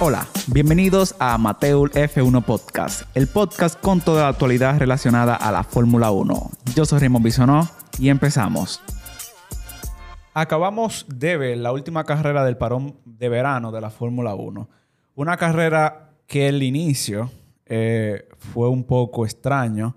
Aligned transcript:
Hola, 0.00 0.28
bienvenidos 0.46 1.16
a 1.18 1.34
Amateur 1.34 1.90
F1 1.90 2.44
Podcast, 2.44 3.02
el 3.16 3.26
podcast 3.26 3.80
con 3.80 4.00
toda 4.00 4.22
la 4.22 4.28
actualidad 4.28 4.78
relacionada 4.78 5.34
a 5.34 5.50
la 5.50 5.64
Fórmula 5.64 6.12
1. 6.12 6.50
Yo 6.76 6.84
soy 6.84 7.00
Raymond 7.00 7.24
Bisonó 7.24 7.68
y 7.98 8.08
empezamos. 8.08 8.80
Acabamos 10.34 11.04
de 11.08 11.36
ver 11.36 11.58
la 11.58 11.72
última 11.72 12.04
carrera 12.04 12.44
del 12.44 12.56
parón 12.56 12.94
de 13.04 13.28
verano 13.28 13.72
de 13.72 13.80
la 13.80 13.90
Fórmula 13.90 14.36
1. 14.36 14.68
Una 15.16 15.36
carrera 15.36 16.12
que 16.28 16.48
el 16.48 16.62
inicio 16.62 17.32
eh, 17.66 18.28
fue 18.38 18.68
un 18.68 18.84
poco 18.84 19.24
extraño. 19.24 19.96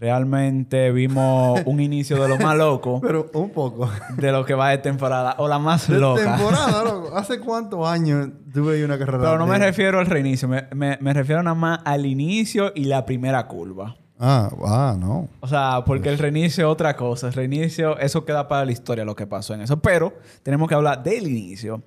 Realmente 0.00 0.92
vimos 0.92 1.60
un 1.66 1.80
inicio 1.80 2.22
de 2.22 2.28
lo 2.28 2.38
más 2.38 2.56
loco 2.56 3.00
Pero 3.00 3.30
un 3.34 3.50
poco. 3.50 3.90
de 4.16 4.30
lo 4.32 4.44
que 4.44 4.54
va 4.54 4.70
de 4.70 4.78
temporada, 4.78 5.34
o 5.38 5.48
la 5.48 5.58
más 5.58 5.88
De 5.88 5.98
loca. 5.98 6.36
temporada, 6.36 6.84
loco. 6.84 7.10
¿Hace 7.16 7.40
cuántos 7.40 7.86
años 7.88 8.28
tuve 8.52 8.84
una 8.84 8.98
carrera? 8.98 9.18
Pero 9.18 9.38
no 9.38 9.46
me 9.46 9.58
de- 9.58 9.66
refiero 9.66 9.98
al 9.98 10.06
reinicio, 10.06 10.46
me, 10.48 10.66
me- 10.74 10.98
me 11.00 11.12
refiero 11.12 11.42
nada 11.42 11.54
más 11.56 11.80
al 11.84 12.06
inicio 12.06 12.72
y 12.74 12.84
la 12.84 13.04
primera 13.04 13.46
curva. 13.48 13.96
Ah, 14.20 14.50
ah, 14.66 14.96
no. 14.98 15.28
O 15.40 15.46
sea, 15.46 15.82
porque 15.86 16.08
el 16.08 16.18
reinicio 16.18 16.66
es 16.66 16.72
otra 16.72 16.96
cosa. 16.96 17.28
El 17.28 17.34
reinicio, 17.34 17.96
eso 17.98 18.24
queda 18.24 18.48
para 18.48 18.64
la 18.64 18.72
historia 18.72 19.04
lo 19.04 19.14
que 19.14 19.28
pasó 19.28 19.54
en 19.54 19.60
eso. 19.60 19.78
Pero 19.80 20.12
tenemos 20.42 20.68
que 20.68 20.74
hablar 20.74 21.04
del 21.04 21.28
inicio. 21.28 21.82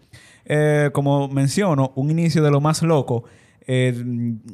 Eh, 0.46 0.92
como 0.94 1.28
menciono, 1.28 1.92
un 1.96 2.10
inicio 2.10 2.42
de 2.42 2.50
lo 2.52 2.62
más 2.62 2.82
loco. 2.84 3.26
eh, 3.68 3.94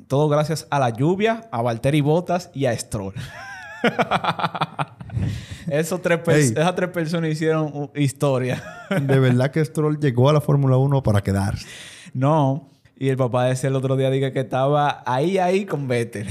todo 0.07 0.27
gracias 0.27 0.67
a 0.71 0.79
la 0.79 0.89
lluvia, 0.89 1.47
a 1.51 1.61
Valtteri 1.61 2.01
Bottas 2.01 2.49
y 2.53 2.65
a 2.65 2.77
Stroll. 2.77 3.13
Esos 5.67 6.01
tres 6.01 6.19
Ey. 6.27 6.43
Esas 6.43 6.75
tres 6.75 6.89
personas 6.89 7.31
hicieron 7.31 7.91
historia. 7.95 8.63
De 8.89 9.19
verdad 9.19 9.51
que 9.51 9.63
Stroll 9.63 9.99
llegó 9.99 10.29
a 10.29 10.33
la 10.33 10.41
Fórmula 10.41 10.77
1 10.77 11.03
para 11.03 11.21
quedarse. 11.21 11.67
No. 12.13 12.69
Y 12.97 13.09
el 13.09 13.17
papá 13.17 13.45
de 13.45 13.53
ese 13.53 13.67
el 13.67 13.75
otro 13.75 13.95
día 13.95 14.09
dijo 14.09 14.31
que 14.31 14.39
estaba 14.39 15.03
ahí, 15.05 15.37
ahí 15.37 15.65
con 15.65 15.87
Vettel. 15.87 16.27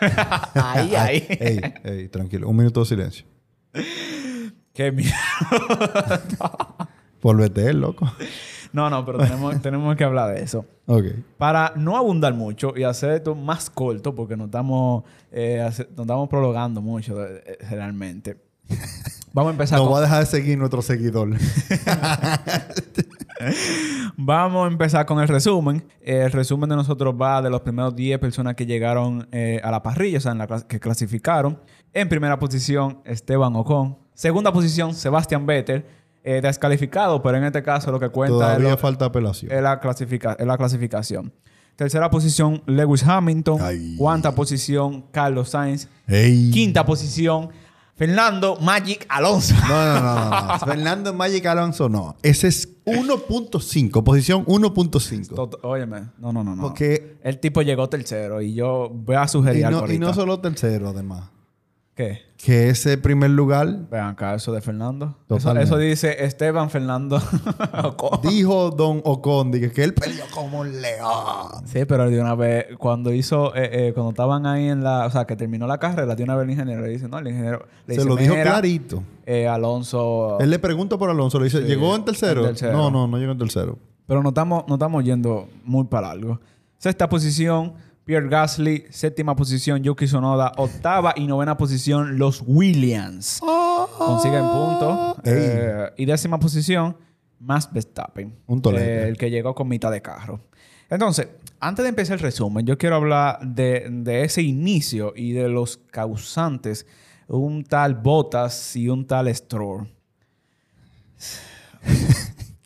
ahí, 0.54 0.94
ahí. 0.94 1.26
Ey, 1.28 1.60
ey, 1.84 2.08
tranquilo. 2.08 2.48
Un 2.48 2.56
minuto 2.56 2.80
de 2.80 2.86
silencio. 2.86 3.24
Qué 4.74 4.92
mierda. 4.92 6.22
Por 7.20 7.36
Betel, 7.36 7.80
loco. 7.80 8.12
No, 8.72 8.88
no, 8.90 9.04
pero 9.04 9.18
tenemos, 9.18 9.60
tenemos 9.62 9.96
que 9.96 10.04
hablar 10.04 10.34
de 10.34 10.42
eso. 10.42 10.64
Ok. 10.86 11.04
Para 11.38 11.72
no 11.76 11.96
abundar 11.96 12.34
mucho 12.34 12.72
y 12.76 12.82
hacer 12.84 13.10
esto 13.12 13.34
más 13.34 13.70
corto, 13.70 14.14
porque 14.14 14.36
nos 14.36 14.46
estamos, 14.46 15.04
eh, 15.32 15.68
estamos 15.70 16.28
prolongando 16.28 16.80
mucho 16.80 17.24
eh, 17.24 17.42
eh, 17.46 17.58
realmente. 17.70 18.36
Vamos 19.32 19.50
a 19.50 19.52
empezar 19.52 19.78
Nos 19.78 19.86
con- 19.86 19.94
va 19.94 19.98
a 19.98 20.02
dejar 20.02 20.20
de 20.20 20.26
seguir 20.26 20.58
nuestro 20.58 20.82
seguidor. 20.82 21.28
Vamos 24.16 24.64
a 24.68 24.72
empezar 24.72 25.06
con 25.06 25.20
el 25.20 25.28
resumen. 25.28 25.84
El 26.02 26.30
resumen 26.32 26.68
de 26.68 26.76
nosotros 26.76 27.14
va 27.20 27.40
de 27.40 27.48
los 27.50 27.60
primeros 27.62 27.94
10 27.96 28.18
personas 28.18 28.54
que 28.54 28.66
llegaron 28.66 29.28
eh, 29.32 29.60
a 29.62 29.70
la 29.70 29.82
parrilla, 29.82 30.18
o 30.18 30.20
sea, 30.20 30.32
en 30.32 30.38
la 30.38 30.48
clas- 30.48 30.64
que 30.66 30.80
clasificaron. 30.80 31.58
En 31.92 32.08
primera 32.08 32.38
posición, 32.38 33.00
Esteban 33.04 33.54
Ocon. 33.56 33.98
Segunda 34.14 34.52
posición, 34.52 34.94
Sebastián 34.94 35.46
Vettel. 35.46 35.84
Eh, 36.24 36.40
descalificado, 36.42 37.22
pero 37.22 37.38
en 37.38 37.44
este 37.44 37.62
caso 37.62 37.90
lo 37.90 37.98
que 38.00 38.08
cuenta 38.10 38.34
es, 38.34 38.40
Todavía 38.40 38.70
lo- 38.70 38.76
falta 38.78 39.04
apelación. 39.06 39.50
es 39.52 39.62
la, 39.62 39.80
clasifica- 39.80 40.36
es 40.38 40.46
la 40.46 40.56
clasificación. 40.58 41.32
Tercera 41.76 42.10
posición, 42.10 42.62
Lewis 42.66 43.02
Hamilton. 43.02 43.58
Ay. 43.62 43.96
Cuarta 43.96 44.34
posición, 44.34 45.06
Carlos 45.12 45.48
Sainz. 45.50 45.88
Ey. 46.06 46.50
Quinta 46.50 46.84
posición, 46.84 47.48
Fernando 47.96 48.56
Magic 48.60 49.06
Alonso. 49.08 49.54
No, 49.66 49.68
no, 49.68 50.00
no, 50.00 50.30
no, 50.30 50.46
no. 50.48 50.58
Fernando 50.66 51.14
Magic 51.14 51.46
Alonso 51.46 51.88
no. 51.88 52.16
Ese 52.22 52.48
es 52.48 52.68
1.5. 52.84 54.02
Posición 54.04 54.44
1.5. 54.46 55.34
Tot- 55.34 55.58
Óyeme, 55.62 56.10
no, 56.18 56.32
no, 56.32 56.44
no, 56.44 56.54
no. 56.54 56.62
Porque... 56.62 57.16
El 57.22 57.38
tipo 57.38 57.62
llegó 57.62 57.88
tercero 57.88 58.40
y 58.42 58.54
yo 58.54 58.90
voy 58.92 59.16
a 59.16 59.24
Y 59.24 59.28
sugerir 59.28 59.64
algo 59.66 59.86
no, 59.86 59.92
y 59.92 59.98
no 59.98 60.12
solo 60.14 60.40
tercero, 60.40 60.88
además. 60.90 61.30
¿Qué? 61.94 62.20
Que 62.42 62.70
ese 62.70 62.96
primer 62.96 63.30
lugar 63.30 63.68
Vean 63.90 64.08
acá 64.08 64.34
eso 64.34 64.50
de 64.52 64.62
Fernando. 64.62 65.14
Eso, 65.28 65.76
dice 65.76 66.24
Esteban 66.24 66.70
Fernando. 66.70 67.20
Ocon. 67.84 68.20
dijo 68.22 68.70
Don 68.70 69.02
Ocon 69.04 69.50
dije, 69.50 69.70
que 69.70 69.84
él 69.84 69.92
peleó 69.92 70.24
como 70.32 70.60
un 70.60 70.80
león. 70.80 71.08
sí, 71.66 71.84
pero 71.86 72.08
de 72.08 72.18
una 72.18 72.34
vez, 72.34 72.66
cuando 72.78 73.12
hizo, 73.12 73.54
eh, 73.54 73.88
eh, 73.88 73.92
cuando 73.92 74.10
estaban 74.10 74.46
ahí 74.46 74.68
en 74.68 74.82
la, 74.82 75.04
o 75.04 75.10
sea, 75.10 75.26
que 75.26 75.36
terminó 75.36 75.66
la 75.66 75.76
carrera, 75.78 76.14
de 76.16 76.22
una 76.24 76.34
vez 76.34 76.44
el 76.44 76.50
ingeniero 76.52 76.80
le 76.80 76.88
dice, 76.88 77.08
no, 77.08 77.18
el 77.18 77.28
ingeniero 77.28 77.66
le 77.86 77.94
Se 77.94 78.00
dice, 78.00 78.08
lo 78.08 78.16
dijo 78.16 78.32
"Mira, 78.32 78.44
clarito. 78.44 79.02
eh, 79.26 79.46
Alonso. 79.46 80.38
Él 80.40 80.48
le 80.48 80.58
pregunta 80.58 80.96
por 80.96 81.10
Alonso, 81.10 81.38
le 81.38 81.44
dice, 81.44 81.60
Sí, 81.60 81.64
¿llegó 81.66 81.94
en 81.94 82.04
tercero? 82.06 82.40
en 82.42 82.46
tercero. 82.48 82.72
No, 82.72 82.90
no, 82.90 83.06
no 83.06 83.18
llegó 83.18 83.32
en 83.32 83.38
tercero. 83.38 83.78
Pero 84.06 84.22
no 84.22 84.30
estamos, 84.30 84.64
no 84.66 84.76
estamos 84.76 85.04
yendo 85.04 85.46
muy 85.64 85.84
para 85.84 86.10
algo. 86.10 86.40
Sexta 86.78 87.06
posición, 87.08 87.74
Pierre 88.10 88.28
Gasly. 88.28 88.86
Séptima 88.90 89.36
posición, 89.36 89.84
Yuki 89.84 90.06
Tsunoda. 90.06 90.50
Octava 90.56 91.12
y 91.14 91.28
novena 91.28 91.56
posición, 91.56 92.18
los 92.18 92.42
Williams. 92.44 93.38
Consiguen 93.98 94.42
puntos. 94.48 95.18
Eh, 95.22 95.90
y 95.96 96.06
décima 96.06 96.40
posición, 96.40 96.96
Max 97.38 97.68
Verstappen. 97.72 98.34
Un. 98.48 98.60
Eh, 98.74 99.06
el 99.06 99.16
que 99.16 99.30
llegó 99.30 99.54
con 99.54 99.68
mitad 99.68 99.92
de 99.92 100.02
carro. 100.02 100.40
Entonces, 100.88 101.28
antes 101.60 101.84
de 101.84 101.90
empezar 101.90 102.14
el 102.14 102.20
resumen, 102.24 102.66
yo 102.66 102.76
quiero 102.76 102.96
hablar 102.96 103.38
de, 103.46 103.86
de 103.88 104.24
ese 104.24 104.42
inicio 104.42 105.12
y 105.14 105.30
de 105.30 105.48
los 105.48 105.76
causantes. 105.76 106.86
Un 107.28 107.62
tal 107.62 107.94
Bottas 107.94 108.74
y 108.74 108.88
un 108.88 109.06
tal 109.06 109.32
Stroll. 109.32 109.86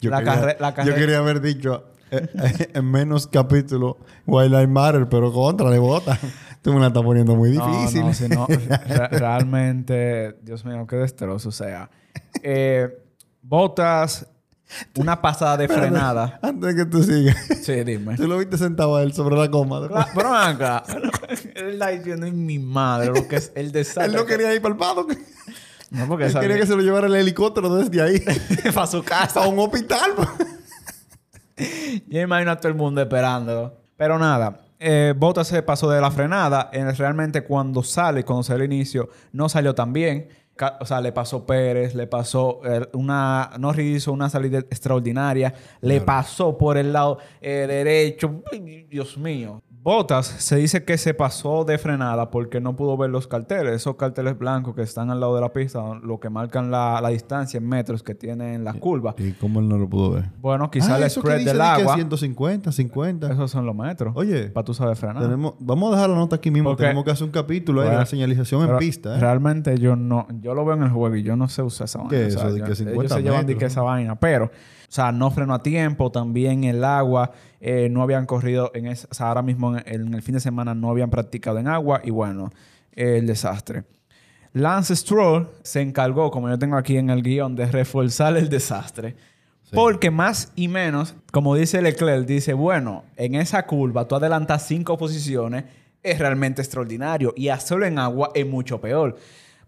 Yo, 0.00 0.08
La 0.10 0.20
quería, 0.20 0.34
carre- 0.34 0.56
la 0.58 0.70
yo 0.70 0.74
carre- 0.76 0.94
quería 0.94 1.18
haber 1.18 1.42
dicho 1.42 1.84
en 2.74 2.90
menos 2.90 3.26
capítulo 3.26 3.98
While 4.26 4.62
I 4.62 4.66
Matter, 4.66 5.08
pero 5.08 5.32
contra 5.32 5.70
le 5.70 5.78
bota. 5.78 6.18
Tú 6.62 6.72
me 6.72 6.80
la 6.80 6.86
estás 6.86 7.02
poniendo 7.02 7.36
muy 7.36 7.50
difícil. 7.50 8.00
No, 8.00 8.06
no, 8.06 8.14
si 8.14 8.28
no, 8.28 8.46
re- 8.48 9.08
realmente, 9.08 10.38
Dios 10.42 10.64
mío, 10.64 10.86
qué 10.86 10.96
destrozo. 10.96 11.50
O 11.50 11.52
sea, 11.52 11.90
eh, 12.42 12.88
botas, 13.42 14.26
una 14.96 15.20
pasada 15.20 15.58
de 15.58 15.68
frenada. 15.68 16.38
Antes 16.42 16.74
de 16.74 16.84
que 16.84 16.90
tú 16.90 17.02
sigas. 17.02 17.36
Sí, 17.62 17.84
dime. 17.84 18.16
Tú 18.16 18.26
lo 18.26 18.38
viste 18.38 18.56
sentado 18.56 18.96
a 18.96 19.02
él 19.02 19.12
sobre 19.12 19.36
la 19.36 19.50
coma. 19.50 19.80
Cla- 19.80 20.08
Pero 20.14 20.34
acá, 20.34 20.82
él 21.54 21.74
está 21.74 21.88
diciendo 21.88 22.24
en 22.26 22.46
mi 22.46 22.58
madre 22.58 23.08
lo 23.14 23.28
que 23.28 23.36
es 23.36 23.52
el 23.54 23.70
desastre. 23.70 24.06
Él 24.06 24.12
no 24.14 24.24
quería 24.24 24.54
ir 24.54 24.62
para 24.62 24.72
el 24.72 24.78
pado. 24.78 25.06
No, 25.90 26.08
porque 26.08 26.24
Él 26.24 26.32
sabía- 26.32 26.48
quería 26.48 26.60
que 26.62 26.66
se 26.66 26.74
lo 26.76 26.82
llevara 26.82 27.06
el 27.08 27.14
helicóptero 27.14 27.74
desde 27.74 28.00
ahí. 28.00 28.24
para 28.74 28.86
su 28.86 29.02
casa. 29.02 29.44
a 29.44 29.48
un 29.48 29.58
hospital. 29.58 30.12
Yo 32.08 32.20
imagino 32.20 32.50
a 32.52 32.56
todo 32.56 32.68
el 32.68 32.74
mundo 32.74 33.00
esperándolo. 33.00 33.74
Pero 33.96 34.18
nada, 34.18 34.60
eh, 34.80 35.14
Bottas 35.16 35.48
se 35.48 35.62
pasó 35.62 35.88
de 35.90 36.00
la 36.00 36.10
frenada. 36.10 36.70
Realmente 36.72 37.42
cuando 37.44 37.82
sale, 37.82 38.24
cuando 38.24 38.42
sale 38.42 38.64
el 38.64 38.72
inicio, 38.72 39.08
no 39.32 39.48
salió 39.48 39.74
tan 39.74 39.92
bien. 39.92 40.28
O 40.80 40.86
sea, 40.86 41.00
le 41.00 41.12
pasó 41.12 41.44
Pérez, 41.46 41.94
le 41.94 42.06
pasó 42.06 42.60
eh, 42.64 42.86
una... 42.92 43.50
Norris 43.58 43.96
hizo 43.96 44.12
una 44.12 44.28
salida 44.28 44.58
extraordinaria. 44.58 45.52
Le 45.80 46.00
pasó 46.00 46.56
por 46.56 46.76
el 46.76 46.92
lado 46.92 47.18
eh, 47.40 47.64
derecho. 47.68 48.42
Dios 48.88 49.18
mío. 49.18 49.60
Bottas 49.82 50.24
se 50.26 50.56
dice 50.56 50.82
que 50.82 50.96
se 50.96 51.12
pasó 51.12 51.62
de 51.66 51.76
frenada 51.76 52.30
porque 52.30 52.58
no 52.58 52.74
pudo 52.74 52.96
ver 52.96 53.10
los 53.10 53.26
carteles. 53.28 53.74
Esos 53.74 53.96
carteles 53.96 54.38
blancos 54.38 54.74
que 54.74 54.80
están 54.80 55.10
al 55.10 55.20
lado 55.20 55.34
de 55.34 55.42
la 55.42 55.52
pista, 55.52 55.82
lo 56.02 56.18
que 56.18 56.30
marcan 56.30 56.70
la, 56.70 57.00
la 57.02 57.10
distancia 57.10 57.58
en 57.58 57.68
metros 57.68 58.02
que 58.02 58.14
tienen 58.14 58.64
las 58.64 58.76
curvas. 58.76 59.14
¿Y 59.18 59.32
cómo 59.32 59.60
él 59.60 59.68
no 59.68 59.76
lo 59.76 59.86
pudo 59.86 60.12
ver? 60.12 60.30
Bueno, 60.40 60.70
quizá 60.70 60.94
Ah, 60.94 60.98
el 61.00 61.10
spread 61.10 61.40
dice 61.40 61.50
del 61.52 61.60
agua... 61.60 61.96
150, 61.96 62.72
50. 62.72 63.30
Esos 63.30 63.50
son 63.50 63.66
los 63.66 63.76
metros. 63.76 64.14
Oye, 64.16 64.44
Para 64.48 64.64
tú 64.64 64.72
saber 64.72 64.96
frenar. 64.96 65.22
tenemos, 65.22 65.52
vamos 65.58 65.92
a 65.92 65.96
dejar 65.96 66.08
la 66.10 66.16
nota 66.16 66.36
aquí 66.36 66.50
mismo. 66.50 66.70
Porque- 66.70 66.84
tenemos 66.84 67.04
que 67.04 67.10
hacer 67.10 67.24
un 67.26 67.32
capítulo 67.32 67.82
ahí 67.82 67.90
de 67.90 67.96
la 67.96 68.06
señalización 68.06 68.66
en 68.66 68.78
pista. 68.78 69.16
¿eh? 69.16 69.20
Realmente 69.20 69.76
yo 69.78 69.96
no... 69.96 70.26
Yo 70.44 70.54
lo 70.54 70.64
veo 70.64 70.74
en 70.76 70.82
el 70.82 70.90
juego 70.90 71.16
y 71.16 71.22
yo 71.22 71.36
no 71.36 71.48
sé 71.48 71.62
usar 71.62 71.86
esa 71.86 72.00
vaina. 72.00 72.10
¿Qué 72.10 72.24
o 72.24 72.26
es 72.28 72.34
sea, 72.34 72.42
eso 72.42 72.52
de 72.52 72.58
yo- 72.58 72.64
que 72.66 72.70
ellos 72.72 72.78
50 72.78 73.14
se 73.14 73.22
llevan 73.22 73.46
de 73.46 73.56
que 73.56 73.64
esa 73.64 73.80
vaina. 73.80 74.14
Pero... 74.16 74.44
O 74.46 74.92
sea, 74.94 75.10
no 75.10 75.30
frenó 75.30 75.54
a 75.54 75.62
tiempo. 75.62 76.12
También 76.12 76.62
el 76.64 76.84
agua... 76.84 77.32
eh, 77.60 77.88
no 77.90 78.02
habían 78.02 78.26
corrido 78.26 78.70
en 78.74 78.86
esa... 78.86 79.08
O 79.10 79.14
sea, 79.14 79.28
ahora 79.28 79.40
mismo 79.42 79.74
en 79.76 79.82
el, 79.86 80.02
en 80.08 80.14
el 80.14 80.20
fin 80.22 80.34
de 80.34 80.40
semana 80.40 80.74
no 80.74 80.90
habían 80.90 81.08
practicado 81.08 81.58
en 81.58 81.66
agua. 81.66 82.00
Y 82.04 82.10
bueno, 82.10 82.50
eh, 82.92 83.16
el 83.18 83.26
desastre. 83.26 83.84
Lance 84.52 84.94
Stroll 84.94 85.48
se 85.62 85.80
encargó, 85.80 86.30
como 86.30 86.48
yo 86.50 86.58
tengo 86.58 86.76
aquí 86.76 86.96
en 86.98 87.08
el 87.10 87.22
guion, 87.22 87.56
de 87.56 87.66
reforzar 87.66 88.36
el 88.36 88.48
desastre. 88.50 89.16
Porque 89.72 90.10
más 90.12 90.52
y 90.54 90.68
menos, 90.68 91.16
como 91.32 91.56
dice 91.56 91.82
Leclerc, 91.82 92.26
dice, 92.26 92.52
bueno, 92.52 93.02
en 93.16 93.34
esa 93.34 93.66
curva 93.66 94.06
tú 94.06 94.14
adelantas 94.14 94.64
cinco 94.68 94.96
posiciones, 94.96 95.64
es 96.04 96.18
realmente 96.20 96.62
extraordinario. 96.62 97.32
Y 97.34 97.48
hacerlo 97.48 97.84
en 97.86 97.98
agua 97.98 98.30
es 98.34 98.46
mucho 98.46 98.80
peor. 98.80 99.16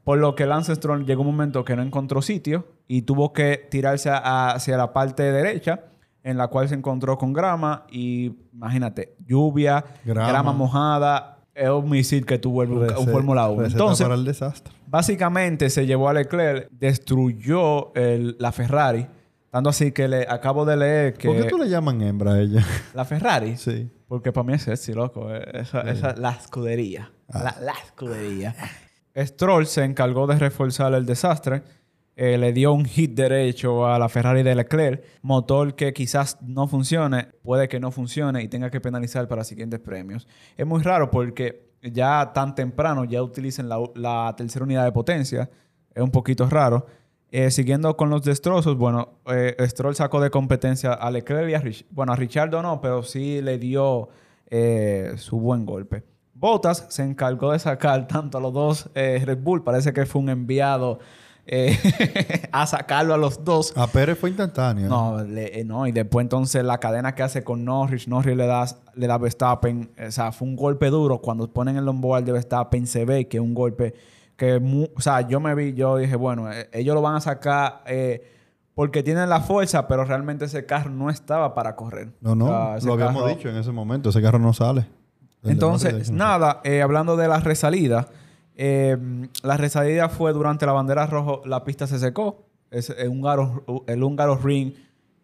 Por 0.06 0.18
lo 0.18 0.36
que 0.36 0.46
Lance 0.46 0.72
Stroll 0.76 1.04
llegó 1.04 1.22
un 1.22 1.26
momento 1.26 1.64
que 1.64 1.74
no 1.74 1.82
encontró 1.82 2.22
sitio 2.22 2.68
y 2.86 3.02
tuvo 3.02 3.32
que 3.32 3.66
tirarse 3.70 4.08
a- 4.08 4.52
hacia 4.52 4.76
la 4.76 4.92
parte 4.92 5.24
derecha, 5.24 5.80
en 6.22 6.38
la 6.38 6.46
cual 6.46 6.68
se 6.68 6.76
encontró 6.76 7.18
con 7.18 7.32
grama 7.32 7.86
y, 7.90 8.32
imagínate, 8.52 9.16
lluvia, 9.26 9.84
Grama. 10.04 10.28
grama, 10.28 10.52
mojada, 10.52 11.38
es 11.52 11.68
un 11.70 11.90
misil 11.90 12.24
que 12.24 12.38
tuvo 12.38 12.62
el, 12.62 12.70
un 12.70 12.82
Receta- 12.88 13.10
Fórmula 13.10 13.48
1. 13.48 13.62
receta 13.62 13.82
Entonces, 13.82 14.04
para 14.06 14.14
el 14.14 14.24
desastre. 14.24 14.72
Básicamente 14.86 15.70
se 15.70 15.86
llevó 15.86 16.08
a 16.08 16.12
Leclerc, 16.12 16.68
destruyó 16.70 17.92
el- 17.96 18.36
la 18.38 18.52
Ferrari. 18.52 19.08
Tanto 19.50 19.70
así 19.70 19.90
que 19.90 20.06
le 20.06 20.22
acabo 20.28 20.64
de 20.64 20.76
leer 20.76 21.14
que... 21.14 21.26
¿Por 21.28 21.36
qué 21.38 21.44
tú 21.48 21.58
le 21.58 21.68
llaman 21.68 22.00
hembra 22.02 22.34
a 22.34 22.40
ella? 22.40 22.64
La 22.94 23.04
Ferrari. 23.04 23.56
sí. 23.56 23.90
Porque 24.06 24.30
para 24.30 24.44
mí 24.46 24.52
es 24.52 24.62
sexy, 24.62 24.92
loco. 24.92 25.34
Eh, 25.34 25.42
Esa, 25.54 25.80
esa 25.80 26.14
la 26.14 26.30
escudería. 26.30 27.10
Ah. 27.28 27.42
La, 27.42 27.56
la 27.60 27.72
escudería. 27.72 28.54
Stroll 29.16 29.66
se 29.66 29.84
encargó 29.84 30.26
de 30.26 30.38
reforzar 30.38 30.92
el 30.94 31.06
desastre. 31.06 31.62
Eh, 32.16 32.38
le 32.38 32.52
dio 32.52 32.72
un 32.72 32.86
hit 32.86 33.12
derecho 33.12 33.86
a 33.86 33.98
la 33.98 34.08
Ferrari 34.08 34.42
de 34.42 34.54
Leclerc. 34.54 35.04
Motor 35.22 35.74
que 35.74 35.92
quizás 35.92 36.38
no 36.42 36.66
funcione, 36.66 37.28
puede 37.42 37.68
que 37.68 37.80
no 37.80 37.90
funcione 37.90 38.42
y 38.42 38.48
tenga 38.48 38.70
que 38.70 38.80
penalizar 38.80 39.28
para 39.28 39.44
siguientes 39.44 39.80
premios. 39.80 40.26
Es 40.56 40.66
muy 40.66 40.82
raro 40.82 41.10
porque 41.10 41.70
ya 41.82 42.32
tan 42.34 42.54
temprano 42.54 43.04
ya 43.04 43.22
utilicen 43.22 43.68
la, 43.68 44.34
tercera 44.36 44.64
unidad 44.64 44.84
de 44.84 44.92
potencia. 44.92 45.50
Es 45.94 46.02
un 46.02 46.10
poquito 46.10 46.48
raro. 46.48 46.86
Eh, 47.30 47.50
siguiendo 47.50 47.96
con 47.96 48.08
los 48.08 48.22
destrozos, 48.22 48.76
bueno, 48.76 49.18
eh, 49.26 49.56
Stroll 49.60 49.94
sacó 49.94 50.20
de 50.20 50.30
competencia 50.30 50.92
a 50.92 51.10
Leclerc 51.10 51.50
y 51.50 51.54
a 51.54 51.60
Rich 51.60 51.86
Bueno, 51.90 52.12
a 52.12 52.16
Richardo 52.16 52.62
no, 52.62 52.80
pero 52.80 53.02
sí 53.02 53.42
le 53.42 53.58
dio 53.58 54.08
su 55.16 55.40
buen 55.40 55.66
golpe. 55.66 56.04
Bottas 56.38 56.86
se 56.90 57.02
encargó 57.02 57.52
de 57.52 57.58
sacar 57.58 58.06
tanto 58.06 58.38
a 58.38 58.40
los 58.40 58.52
dos 58.52 58.90
eh, 58.94 59.22
Red 59.24 59.38
Bull, 59.38 59.62
parece 59.64 59.92
que 59.92 60.04
fue 60.06 60.20
un 60.20 60.28
enviado 60.28 60.98
eh, 61.46 61.78
a 62.52 62.66
sacarlo 62.66 63.14
a 63.14 63.16
los 63.16 63.44
dos. 63.44 63.72
A 63.76 63.86
Pérez 63.86 64.18
fue 64.18 64.30
instantáneo. 64.30 64.88
No, 64.88 65.22
le- 65.24 65.60
eh, 65.60 65.64
no, 65.64 65.86
y 65.86 65.92
después 65.92 66.24
entonces 66.24 66.62
la 66.64 66.78
cadena 66.78 67.14
que 67.14 67.22
hace 67.22 67.42
con 67.44 67.64
Norris, 67.64 68.06
Norris 68.08 68.36
le 68.36 68.46
da, 68.46 68.66
le 68.94 69.06
da 69.06 69.16
Verstappen, 69.16 69.90
o 70.06 70.10
sea, 70.10 70.32
fue 70.32 70.46
un 70.48 70.56
golpe 70.56 70.90
duro. 70.90 71.18
Cuando 71.20 71.48
ponen 71.50 71.76
el 71.76 71.88
onboard 71.88 72.24
de 72.24 72.32
Verstappen 72.32 72.86
se 72.86 73.04
ve 73.04 73.28
que 73.28 73.36
es 73.38 73.42
un 73.42 73.54
golpe 73.54 73.94
que, 74.36 74.60
o 74.94 75.00
sea, 75.00 75.22
yo 75.26 75.40
me 75.40 75.54
vi, 75.54 75.72
yo 75.72 75.96
dije, 75.96 76.16
bueno, 76.16 76.50
ellos 76.72 76.94
lo 76.94 77.00
van 77.00 77.14
a 77.14 77.20
sacar 77.20 77.82
porque 78.74 79.02
tienen 79.02 79.30
la 79.30 79.40
fuerza, 79.40 79.88
pero 79.88 80.04
realmente 80.04 80.44
ese 80.44 80.66
carro 80.66 80.90
no 80.90 81.08
estaba 81.08 81.54
para 81.54 81.74
correr. 81.76 82.10
No, 82.20 82.34
no. 82.34 82.44
O 82.44 82.48
sea, 82.48 82.76
ese 82.76 82.86
lo 82.88 82.92
habíamos 82.92 83.22
carro- 83.22 83.34
dicho 83.34 83.48
en 83.48 83.56
ese 83.56 83.72
momento. 83.72 84.10
Ese 84.10 84.20
carro 84.20 84.38
no 84.38 84.52
sale. 84.52 84.86
Entonces, 85.50 86.10
nada, 86.10 86.60
eh, 86.64 86.82
hablando 86.82 87.16
de 87.16 87.28
la 87.28 87.40
resalida, 87.40 88.08
eh, 88.56 88.96
la 89.42 89.56
resalida 89.56 90.08
fue 90.08 90.32
durante 90.32 90.66
la 90.66 90.72
bandera 90.72 91.06
roja, 91.06 91.40
la 91.46 91.64
pista 91.64 91.86
se 91.86 91.98
secó. 91.98 92.46
Es, 92.70 92.90
el, 92.90 93.08
húngaro, 93.08 93.64
el 93.86 94.02
húngaro 94.02 94.36
ring, 94.36 94.72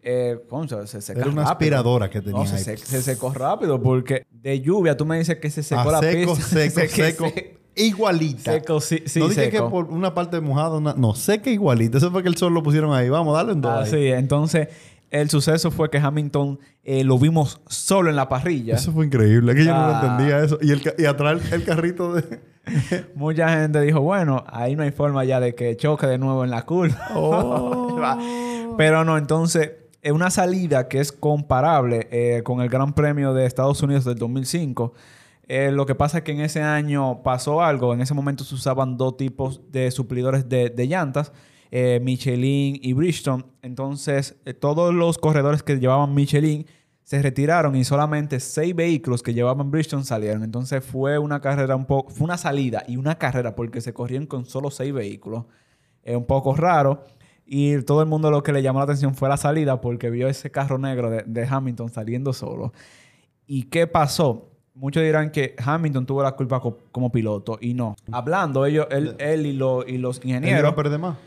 eh, 0.01 0.37
concha, 0.49 0.85
se 0.87 1.01
secó 1.01 1.19
Era 1.21 1.29
una 1.29 1.41
rápido. 1.43 1.51
aspiradora 1.53 2.09
que 2.09 2.21
tenía 2.21 2.39
No, 2.39 2.45
se, 2.47 2.77
se 2.77 3.01
secó 3.01 3.33
rápido 3.33 3.81
porque 3.81 4.25
de 4.31 4.59
lluvia 4.61 4.95
tú 4.97 5.05
me 5.05 5.17
dices 5.17 5.37
que 5.39 5.49
se 5.49 5.61
secó 5.63 5.81
A 5.89 5.91
la 5.93 5.99
seco, 5.99 6.35
pista. 6.35 6.49
seco, 6.59 6.79
Se- 6.79 6.87
seco. 6.89 7.29
se- 7.29 7.57
Igualita. 7.75 8.51
Seco, 8.53 8.79
sí, 8.79 9.01
sí, 9.07 9.19
no 9.19 9.27
dije 9.29 9.45
seco. 9.49 9.65
que 9.65 9.71
por 9.71 9.85
una 9.85 10.13
parte 10.13 10.39
mojada, 10.39 10.77
una... 10.77 10.93
no, 10.93 11.15
seca 11.15 11.49
igualita. 11.49 11.97
Eso 11.97 12.11
fue 12.11 12.21
que 12.21 12.29
el 12.29 12.37
sol 12.37 12.53
lo 12.53 12.61
pusieron 12.61 12.93
ahí. 12.93 13.09
Vamos, 13.09 13.35
dale 13.35 13.53
un 13.53 13.61
dos. 13.61 13.71
Ah, 13.71 13.81
ahí. 13.81 13.89
sí, 13.89 14.07
entonces 14.11 14.67
el 15.13 15.29
suceso 15.29 15.71
fue 15.71 15.89
que 15.89 15.99
Hamilton 15.99 16.59
eh, 16.83 17.03
lo 17.03 17.17
vimos 17.17 17.61
solo 17.67 18.09
en 18.09 18.15
la 18.15 18.27
parrilla. 18.27 18.75
Eso 18.75 18.91
fue 18.91 19.05
increíble. 19.05 19.51
Es 19.53 19.57
que 19.59 19.65
yo 19.65 19.73
no 19.73 19.87
lo 19.87 19.95
Ah. 19.95 20.01
entendía 20.03 20.39
eso. 20.43 20.57
Y, 20.61 20.71
el, 20.71 20.81
y 20.97 21.05
atrás 21.05 21.41
el, 21.45 21.53
el 21.53 21.63
carrito 21.63 22.13
de. 22.15 22.39
Mucha 23.15 23.47
gente 23.49 23.79
dijo, 23.81 24.01
bueno, 24.01 24.43
ahí 24.47 24.75
no 24.75 24.83
hay 24.83 24.91
forma 24.91 25.23
ya 25.23 25.39
de 25.39 25.53
que 25.53 25.77
choque 25.77 26.07
de 26.07 26.17
nuevo 26.17 26.43
en 26.43 26.49
la 26.49 26.63
curva. 26.65 26.97
Oh. 27.15 27.95
Pero 28.77 29.05
no, 29.05 29.17
entonces, 29.19 29.71
es 30.01 30.11
una 30.11 30.31
salida 30.31 30.87
que 30.87 30.99
es 30.99 31.11
comparable 31.11 32.07
eh, 32.11 32.41
con 32.43 32.61
el 32.61 32.69
Gran 32.69 32.93
Premio 32.93 33.33
de 33.35 33.45
Estados 33.45 33.81
Unidos 33.83 34.03
del 34.05 34.15
2005. 34.17 34.93
Eh, 35.47 35.71
lo 35.71 35.85
que 35.85 35.93
pasa 35.93 36.19
es 36.19 36.23
que 36.23 36.31
en 36.31 36.39
ese 36.41 36.61
año 36.63 37.21
pasó 37.21 37.61
algo. 37.61 37.93
En 37.93 38.01
ese 38.01 38.13
momento 38.15 38.43
se 38.43 38.55
usaban 38.55 38.97
dos 38.97 39.15
tipos 39.17 39.61
de 39.71 39.91
suplidores 39.91 40.49
de, 40.49 40.69
de 40.71 40.87
llantas, 40.87 41.33
eh, 41.75 41.99
Michelin 42.03 42.77
y 42.79 42.93
Bridgestone. 42.93 43.45
Entonces, 43.63 44.35
eh, 44.45 44.53
todos 44.53 44.93
los 44.93 45.17
corredores 45.17 45.63
que 45.63 45.79
llevaban 45.79 46.13
Michelin 46.13 46.67
se 47.03 47.19
retiraron 47.19 47.75
y 47.75 47.83
solamente 47.83 48.39
seis 48.39 48.75
vehículos 48.75 49.23
que 49.23 49.33
llevaban 49.33 49.71
Bridgestone 49.71 50.03
salieron. 50.03 50.43
Entonces 50.43 50.85
fue 50.85 51.17
una 51.17 51.41
carrera 51.41 51.75
un 51.75 51.85
poco, 51.85 52.11
fue 52.11 52.25
una 52.25 52.37
salida 52.37 52.83
y 52.87 52.97
una 52.97 53.17
carrera 53.17 53.55
porque 53.55 53.81
se 53.81 53.91
corrieron 53.91 54.27
con 54.27 54.45
solo 54.45 54.69
seis 54.69 54.93
vehículos. 54.93 55.45
Es 56.03 56.15
un 56.15 56.25
poco 56.25 56.55
raro. 56.55 57.05
Y 57.45 57.81
todo 57.81 58.01
el 58.03 58.07
mundo 58.07 58.29
lo 58.29 58.43
que 58.43 58.53
le 58.53 58.61
llamó 58.61 58.77
la 58.79 58.85
atención 58.85 59.15
fue 59.15 59.27
la 59.27 59.37
salida 59.37 59.81
porque 59.81 60.11
vio 60.11 60.27
ese 60.27 60.51
carro 60.51 60.77
negro 60.77 61.09
de, 61.09 61.23
de 61.25 61.47
Hamilton 61.49 61.89
saliendo 61.89 62.33
solo. 62.33 62.71
¿Y 63.47 63.63
qué 63.63 63.87
pasó? 63.87 64.51
Muchos 64.75 65.01
dirán 65.03 65.31
que 65.31 65.55
Hamilton 65.57 66.05
tuvo 66.05 66.21
la 66.23 66.33
culpa 66.33 66.59
co- 66.61 66.77
como 66.91 67.11
piloto 67.11 67.57
y 67.59 67.73
no. 67.73 67.95
Hablando, 68.11 68.65
ellos, 68.65 68.87
él, 68.91 69.15
él 69.19 69.45
y, 69.47 69.53
lo- 69.53 69.85
y 69.87 69.97
los 69.97 70.17
Él 70.19 70.27
iba 70.29 70.37
ingenieros, 70.37 70.71
a 70.71 70.75
perder 70.75 70.99
más. 70.99 71.17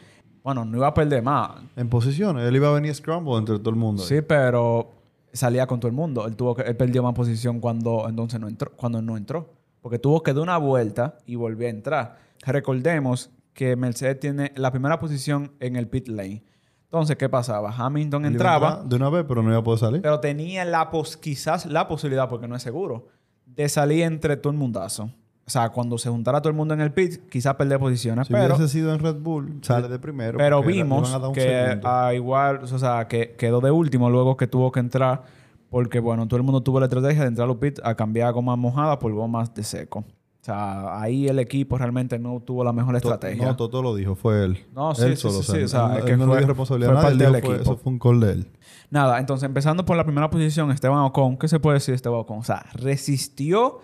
Bueno, 0.46 0.64
no 0.64 0.76
iba 0.76 0.87
a 0.87 0.94
perder 0.94 1.22
más. 1.22 1.50
En 1.75 1.88
posiciones. 1.88 2.46
Él 2.48 2.54
iba 2.54 2.69
a 2.69 2.72
venir 2.72 2.94
scramble 2.94 3.34
entre 3.37 3.58
todo 3.58 3.70
el 3.70 3.76
mundo. 3.76 4.02
Sí, 4.04 4.22
pero 4.22 4.93
salía 5.32 5.66
con 5.66 5.81
todo 5.81 5.88
el 5.88 5.94
mundo. 5.94 6.25
Él 6.26 6.37
tuvo 6.37 6.54
que, 6.54 6.62
él 6.62 6.76
perdió 6.76 7.02
más 7.02 7.14
posición 7.14 7.58
cuando 7.58 8.06
entonces 8.08 8.38
no 8.38 8.46
entró, 8.46 8.70
cuando 8.76 9.02
no 9.02 9.16
entró. 9.16 9.50
Porque 9.82 9.98
tuvo 9.98 10.22
que 10.22 10.32
dar 10.32 10.43
una 10.44 10.56
vuelta 10.58 11.19
y 11.26 11.34
volvió 11.34 11.66
a 11.66 11.70
entrar. 11.70 12.19
Recordemos 12.44 13.31
que 13.54 13.75
Mercedes 13.75 14.20
tiene 14.20 14.52
la 14.54 14.70
primera 14.70 14.98
posición 15.00 15.50
en 15.60 15.75
el 15.76 15.88
pit 15.88 16.06
lane. 16.08 16.44
Entonces, 16.84 17.16
¿qué 17.16 17.28
pasaba? 17.28 17.75
Hamilton 17.76 18.25
Él 18.26 18.32
entraba, 18.32 18.69
entrar 18.69 18.88
de 18.88 18.96
una 18.96 19.10
vez, 19.10 19.25
pero 19.26 19.42
no 19.42 19.49
iba 19.50 19.58
a 19.58 19.64
poder 19.64 19.81
salir. 19.81 20.00
pero 20.02 20.20
tenía 20.20 20.64
la 20.64 20.90
pos- 20.90 21.16
quizás 21.16 21.66
la 21.66 21.88
posibilidad, 21.88 22.28
porque 22.28 22.46
no 22.46 22.54
es 22.54 22.62
seguro, 22.62 23.08
de 23.46 23.69
salir 23.69 24.04
entre 24.04 24.37
todo 24.37 24.52
el 24.52 24.58
mundazo. 24.58 25.10
O 25.46 25.50
sea, 25.50 25.69
cuando 25.69 25.96
se 25.96 26.10
juntara 26.10 26.40
todo 26.40 26.50
el 26.50 26.56
mundo 26.56 26.75
en 26.75 26.81
el 26.81 26.93
pit, 26.93 27.28
quizás 27.28 27.54
perder 27.54 27.78
posiciones. 27.78 28.26
si 28.26 28.32
pero 28.32 28.56
hubiese 28.56 28.72
sido 28.72 28.93
en 28.93 28.98
Red 28.98 29.16
Bull, 29.20 29.58
sale 29.62 29.88
de 29.88 29.98
primero. 30.00 30.38
pero 30.38 30.60
vimos 30.62 31.14
a 31.14 31.32
que 31.32 31.81
ah, 31.84 32.12
igual, 32.14 32.60
o 32.64 32.66
sea, 32.78 33.06
que 33.06 33.37
quedó 33.37 33.60
de 33.60 33.70
último 33.70 34.10
luego 34.10 34.37
que 34.37 34.46
tuvo 34.48 34.72
que 34.72 34.81
entrar. 34.81 35.22
Porque, 35.70 35.98
bueno, 36.00 36.26
todo 36.28 36.37
el 36.38 36.43
mundo 36.44 36.62
tuvo 36.62 36.78
la 36.81 36.87
estrategia 36.87 37.22
de 37.22 37.28
entrar 37.28 37.44
a 37.44 37.48
los 37.48 37.56
pits 37.58 37.81
a 37.84 37.94
cambiar 37.96 38.32
gomas 38.32 38.56
mojadas 38.56 38.96
por 38.98 39.12
gomas 39.12 39.52
de 39.54 39.62
seco. 39.64 40.00
O 40.00 40.44
sea, 40.46 41.00
ahí 41.00 41.26
el 41.26 41.40
equipo 41.40 41.76
realmente 41.76 42.19
no 42.20 42.40
tuvo 42.40 42.62
la 42.62 42.72
mejor 42.72 42.94
estrategia. 42.94 43.44
No, 43.46 43.56
Toto 43.56 43.82
lo 43.82 43.94
dijo, 43.96 44.14
fue 44.14 44.44
él. 44.44 44.64
No, 44.75 44.94
sí, 44.94 45.02
él 45.02 45.16
sí, 45.16 45.22
solo. 45.22 45.42
sí, 45.42 45.52
sí, 45.52 45.62
o 45.64 45.69
sea, 45.69 45.92
él- 45.94 45.99
es 45.99 46.04
que 46.04 46.12
él 46.12 46.19
no 46.20 46.26
fue- 46.26 46.40
responsabilidad 46.40 46.90
fue 46.92 46.99
a 46.99 47.02
parte 47.02 47.16
del 47.19 47.28
fue- 47.31 47.38
equipo. 47.38 47.54
Eso 47.54 47.76
fue 47.76 47.92
un 47.92 47.99
call 47.99 48.20
de 48.20 48.31
él. 48.32 48.49
Nada, 48.90 49.19
entonces 49.19 49.44
empezando 49.44 49.84
por 49.84 49.96
la 49.96 50.04
primera 50.04 50.31
posición, 50.31 50.70
Esteban 50.70 50.99
Ocon, 51.00 51.37
¿qué 51.37 51.49
se 51.49 51.58
puede 51.58 51.75
decir 51.75 51.92
de 51.92 51.96
Esteban 51.96 52.20
Ocon? 52.20 52.38
O 52.38 52.44
sea, 52.44 52.64
resistió 52.75 53.81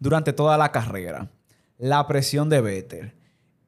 durante 0.00 0.32
toda 0.32 0.58
la 0.58 0.72
carrera 0.72 1.30
la 1.78 2.06
presión 2.08 2.48
de 2.50 2.60
Vettel. 2.60 3.12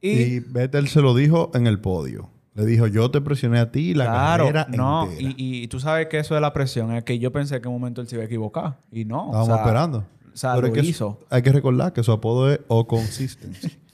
Y, 0.00 0.10
Y 0.10 0.40
Vettel 0.40 0.88
se 0.88 1.00
lo 1.00 1.14
dijo 1.14 1.50
en 1.54 1.66
el 1.68 1.78
podio. 1.78 2.28
Le 2.54 2.66
dijo, 2.66 2.86
yo 2.86 3.10
te 3.10 3.20
presioné 3.22 3.58
a 3.60 3.70
ti 3.72 3.94
la 3.94 4.04
claro, 4.04 4.44
carrera 4.44 4.66
no, 4.68 5.04
entera. 5.10 5.30
y, 5.38 5.62
y 5.62 5.68
tú 5.68 5.80
sabes 5.80 6.08
que 6.08 6.18
eso 6.18 6.34
de 6.34 6.40
la 6.42 6.52
presión 6.52 6.92
es 6.92 7.04
que 7.04 7.18
yo 7.18 7.32
pensé 7.32 7.60
que 7.62 7.68
en 7.68 7.74
un 7.74 7.80
momento 7.80 8.02
él 8.02 8.08
se 8.08 8.16
iba 8.16 8.22
a 8.24 8.26
equivocar. 8.26 8.76
Y 8.90 9.06
no. 9.06 9.26
Estábamos 9.26 9.48
o 9.48 9.52
sea, 9.52 9.56
esperando. 9.62 9.98
O 9.98 10.36
sea, 10.36 10.54
Pero 10.56 10.66
lo 10.68 10.74
es 10.74 10.80
que 10.82 10.86
hizo. 10.88 11.18
su- 11.20 11.26
hay 11.30 11.40
que 11.40 11.52
recordar 11.52 11.92
que 11.94 12.02
su 12.02 12.12
apodo 12.12 12.50
es 12.52 12.60
O 12.68 12.86
Consistency. 12.86 13.78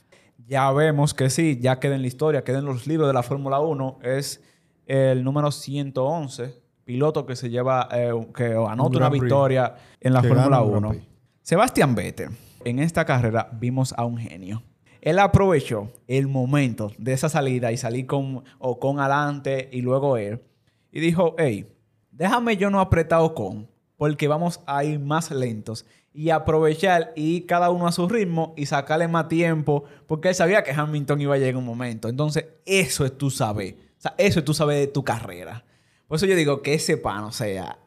Ya 0.47 0.71
vemos 0.71 1.13
que 1.13 1.29
sí, 1.29 1.59
ya 1.61 1.79
queda 1.79 1.93
en 1.95 2.01
la 2.01 2.07
historia, 2.07 2.43
queda 2.43 2.57
en 2.57 2.65
los 2.65 2.87
libros 2.87 3.07
de 3.07 3.13
la 3.13 3.21
Fórmula 3.21 3.59
1. 3.59 3.99
Es 4.01 4.41
el 4.87 5.23
número 5.23 5.51
111, 5.51 6.55
piloto 6.85 7.27
que 7.27 7.35
se 7.35 7.51
lleva, 7.51 7.87
eh, 7.93 8.11
que 8.35 8.55
anota 8.67 8.97
una 8.97 9.09
Prix. 9.11 9.21
victoria 9.21 9.75
en 10.01 10.11
la 10.13 10.21
Fórmula 10.23 10.43
gana 10.45 10.61
un 10.63 10.71
Grand 10.71 10.85
1. 10.95 11.01
Sebastián 11.49 11.95
Vettel, 11.95 12.29
en 12.63 12.77
esta 12.77 13.05
carrera 13.05 13.49
vimos 13.53 13.95
a 13.97 14.05
un 14.05 14.19
genio. 14.19 14.61
Él 15.01 15.17
aprovechó 15.17 15.91
el 16.07 16.27
momento 16.27 16.91
de 16.99 17.13
esa 17.13 17.27
salida 17.27 17.71
y 17.71 17.77
salir 17.77 18.05
con 18.05 18.43
Ocon 18.59 18.99
adelante 18.99 19.67
y 19.71 19.81
luego 19.81 20.15
él. 20.17 20.43
Y 20.91 20.99
dijo, 20.99 21.33
hey, 21.39 21.65
déjame 22.11 22.55
yo 22.55 22.69
no 22.69 22.79
apretar 22.79 23.21
Ocon 23.21 23.67
porque 23.97 24.27
vamos 24.27 24.61
a 24.67 24.83
ir 24.83 24.99
más 24.99 25.31
lentos. 25.31 25.87
Y 26.13 26.29
aprovechar 26.29 27.13
y 27.15 27.41
cada 27.47 27.71
uno 27.71 27.87
a 27.87 27.93
su 27.93 28.07
ritmo 28.07 28.53
y 28.55 28.67
sacarle 28.67 29.07
más 29.07 29.27
tiempo 29.27 29.85
porque 30.05 30.29
él 30.29 30.35
sabía 30.35 30.63
que 30.63 30.71
Hamilton 30.71 31.19
iba 31.19 31.33
a 31.33 31.39
llegar 31.39 31.55
un 31.55 31.65
momento. 31.65 32.09
Entonces, 32.09 32.45
eso 32.63 33.05
es 33.05 33.17
tú 33.17 33.31
saber. 33.31 33.75
O 33.97 34.01
sea, 34.01 34.13
eso 34.19 34.37
es 34.37 34.45
tú 34.45 34.53
saber 34.53 34.77
de 34.77 34.87
tu 34.87 35.03
carrera. 35.03 35.65
Por 36.07 36.17
eso 36.17 36.27
yo 36.27 36.35
digo 36.35 36.61
que 36.61 36.75
ese 36.75 36.95
pan, 36.97 37.23
o 37.23 37.31
sea, 37.31 37.79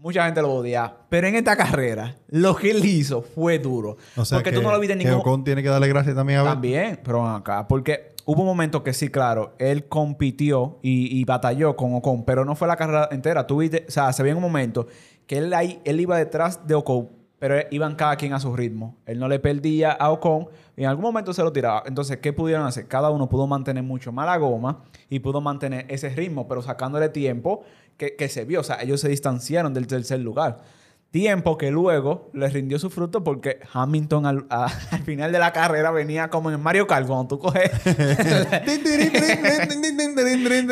mucha 0.00 0.24
gente 0.24 0.42
lo 0.42 0.52
odia. 0.52 0.92
Pero 1.08 1.26
en 1.26 1.36
esta 1.36 1.56
carrera, 1.56 2.16
lo 2.28 2.56
que 2.56 2.70
él 2.70 2.84
hizo 2.84 3.22
fue 3.22 3.58
duro. 3.58 3.96
O 4.16 4.24
sea, 4.24 4.38
porque 4.38 4.50
que, 4.50 4.56
tú 4.56 4.62
no 4.62 4.70
lo 4.70 4.80
viste 4.80 4.94
en 4.94 4.98
que 4.98 5.04
ningún... 5.04 5.20
Ocon 5.20 5.44
tiene 5.44 5.62
que 5.62 5.68
darle 5.68 5.88
gracias 5.88 6.16
también 6.16 6.40
a. 6.40 6.44
También, 6.44 7.00
pero 7.04 7.26
acá, 7.26 7.68
porque 7.68 8.14
hubo 8.24 8.40
un 8.40 8.46
momento 8.46 8.82
que 8.82 8.92
sí, 8.92 9.08
claro, 9.08 9.54
él 9.58 9.86
compitió 9.88 10.78
y, 10.82 11.18
y 11.18 11.24
batalló 11.24 11.76
con 11.76 11.94
Ocon, 11.94 12.24
pero 12.24 12.44
no 12.44 12.54
fue 12.54 12.66
la 12.66 12.76
carrera 12.76 13.08
entera. 13.12 13.46
Tú 13.46 13.58
viste, 13.58 13.84
o 13.86 13.90
sea, 13.90 14.12
se 14.12 14.22
veía 14.22 14.32
en 14.32 14.38
un 14.38 14.42
momento 14.42 14.86
que 15.26 15.38
él, 15.38 15.52
ahí, 15.54 15.80
él 15.84 16.00
iba 16.00 16.16
detrás 16.16 16.66
de 16.66 16.74
Ocon, 16.74 17.08
pero 17.38 17.56
iban 17.70 17.94
cada 17.94 18.16
quien 18.16 18.32
a 18.32 18.40
su 18.40 18.54
ritmo. 18.54 18.96
Él 19.06 19.18
no 19.18 19.28
le 19.28 19.38
perdía 19.38 19.92
a 19.92 20.10
Ocon 20.10 20.48
y 20.76 20.82
en 20.82 20.88
algún 20.88 21.04
momento 21.04 21.32
se 21.32 21.42
lo 21.42 21.52
tiraba. 21.52 21.82
Entonces, 21.86 22.18
¿qué 22.18 22.32
pudieron 22.32 22.66
hacer? 22.66 22.86
Cada 22.86 23.10
uno 23.10 23.28
pudo 23.28 23.46
mantener 23.46 23.82
mucho 23.82 24.12
más 24.12 24.26
la 24.26 24.36
goma 24.38 24.82
y 25.08 25.20
pudo 25.20 25.40
mantener 25.40 25.86
ese 25.88 26.08
ritmo, 26.10 26.48
pero 26.48 26.62
sacándole 26.62 27.08
tiempo 27.08 27.64
que, 28.00 28.16
que 28.16 28.30
se 28.30 28.46
vio. 28.46 28.60
O 28.60 28.64
sea, 28.64 28.80
ellos 28.80 28.98
se 29.02 29.10
distanciaron 29.10 29.74
del 29.74 29.86
tercer 29.86 30.20
lugar. 30.20 30.62
Tiempo 31.10 31.58
que 31.58 31.70
luego 31.72 32.30
le 32.34 32.48
rindió 32.48 32.78
su 32.78 32.88
fruto 32.88 33.22
porque 33.24 33.58
Hamilton 33.72 34.24
al, 34.26 34.46
a- 34.48 34.72
al 34.92 35.02
final 35.02 35.30
de 35.32 35.38
la 35.38 35.52
carrera 35.52 35.90
venía 35.90 36.30
como 36.30 36.50
en 36.50 36.60
Mario 36.62 36.86
Kart. 36.86 37.06
Cuando 37.06 37.26
tú 37.28 37.38
coges... 37.40 37.70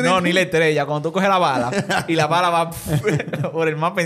no, 0.03 0.21
ni 0.21 0.31
la 0.33 0.41
estrella. 0.41 0.85
Cuando 0.85 1.09
tú 1.09 1.13
coges 1.13 1.29
la 1.29 1.37
bala 1.37 2.05
y 2.07 2.15
la 2.15 2.25
bala 2.27 2.49
va 2.49 2.71
por 3.51 3.67
el 3.67 3.75
mapa. 3.75 4.01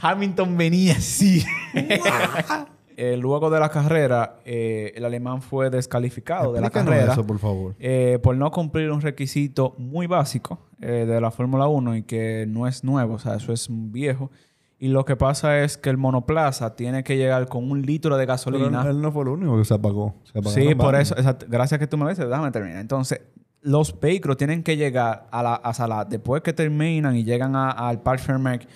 Hamilton 0.00 0.56
venía 0.56 0.94
así. 0.96 1.44
Eh, 2.96 3.16
luego 3.16 3.50
de 3.50 3.58
la 3.58 3.68
carrera, 3.70 4.36
eh, 4.44 4.92
el 4.94 5.04
alemán 5.04 5.42
fue 5.42 5.68
descalificado 5.70 6.52
de 6.52 6.60
la 6.60 6.70
carrera 6.70 7.12
eso, 7.12 7.26
por 7.26 7.38
favor. 7.38 7.74
eh, 7.80 8.18
por 8.22 8.36
no 8.36 8.50
cumplir 8.52 8.90
un 8.92 9.00
requisito 9.00 9.74
muy 9.78 10.06
básico 10.06 10.60
de 10.78 11.18
la 11.20 11.30
Fórmula 11.30 11.66
1 11.66 11.96
y 11.96 12.02
que 12.02 12.44
no 12.46 12.66
es 12.66 12.84
nuevo, 12.84 13.14
o 13.14 13.18
sea, 13.18 13.36
eso 13.36 13.52
es 13.52 13.68
viejo. 13.70 14.30
Y 14.78 14.88
lo 14.88 15.04
que 15.06 15.16
pasa 15.16 15.60
es 15.62 15.78
que 15.78 15.88
el 15.88 15.96
monoplaza 15.96 16.76
tiene 16.76 17.02
que 17.04 17.16
llegar 17.16 17.48
con 17.48 17.70
un 17.70 17.80
litro 17.82 18.16
de 18.18 18.24
Pero 18.24 18.34
gasolina. 18.34 18.82
él, 18.82 18.88
él 18.88 19.00
no 19.00 19.10
fue 19.12 19.22
el 19.22 19.28
único 19.28 19.56
que 19.56 19.64
se 19.64 19.72
apagó. 19.72 20.14
Se 20.24 20.42
Sí, 20.50 20.74
por 20.74 20.94
eso. 20.94 21.16
exacto. 21.16 21.46
Gracias 21.48 21.80
que 21.80 21.86
tú 21.86 21.96
me 21.96 22.04
lo 22.04 22.10
dices. 22.10 22.28
Déjame 22.28 22.50
terminar. 22.50 22.80
Entonces, 22.80 23.22
los 23.62 23.98
vehículos 23.98 24.36
tienen 24.36 24.62
que 24.62 24.76
llegar 24.76 25.26
a 25.30 25.42
la, 25.42 25.54
a 25.54 25.88
la 25.88 26.04
después 26.04 26.42
que 26.42 26.52
terminan 26.52 27.16
y 27.16 27.24
llegan 27.24 27.56
al 27.56 28.02
Parc 28.02 28.20
Fermec, 28.20 28.68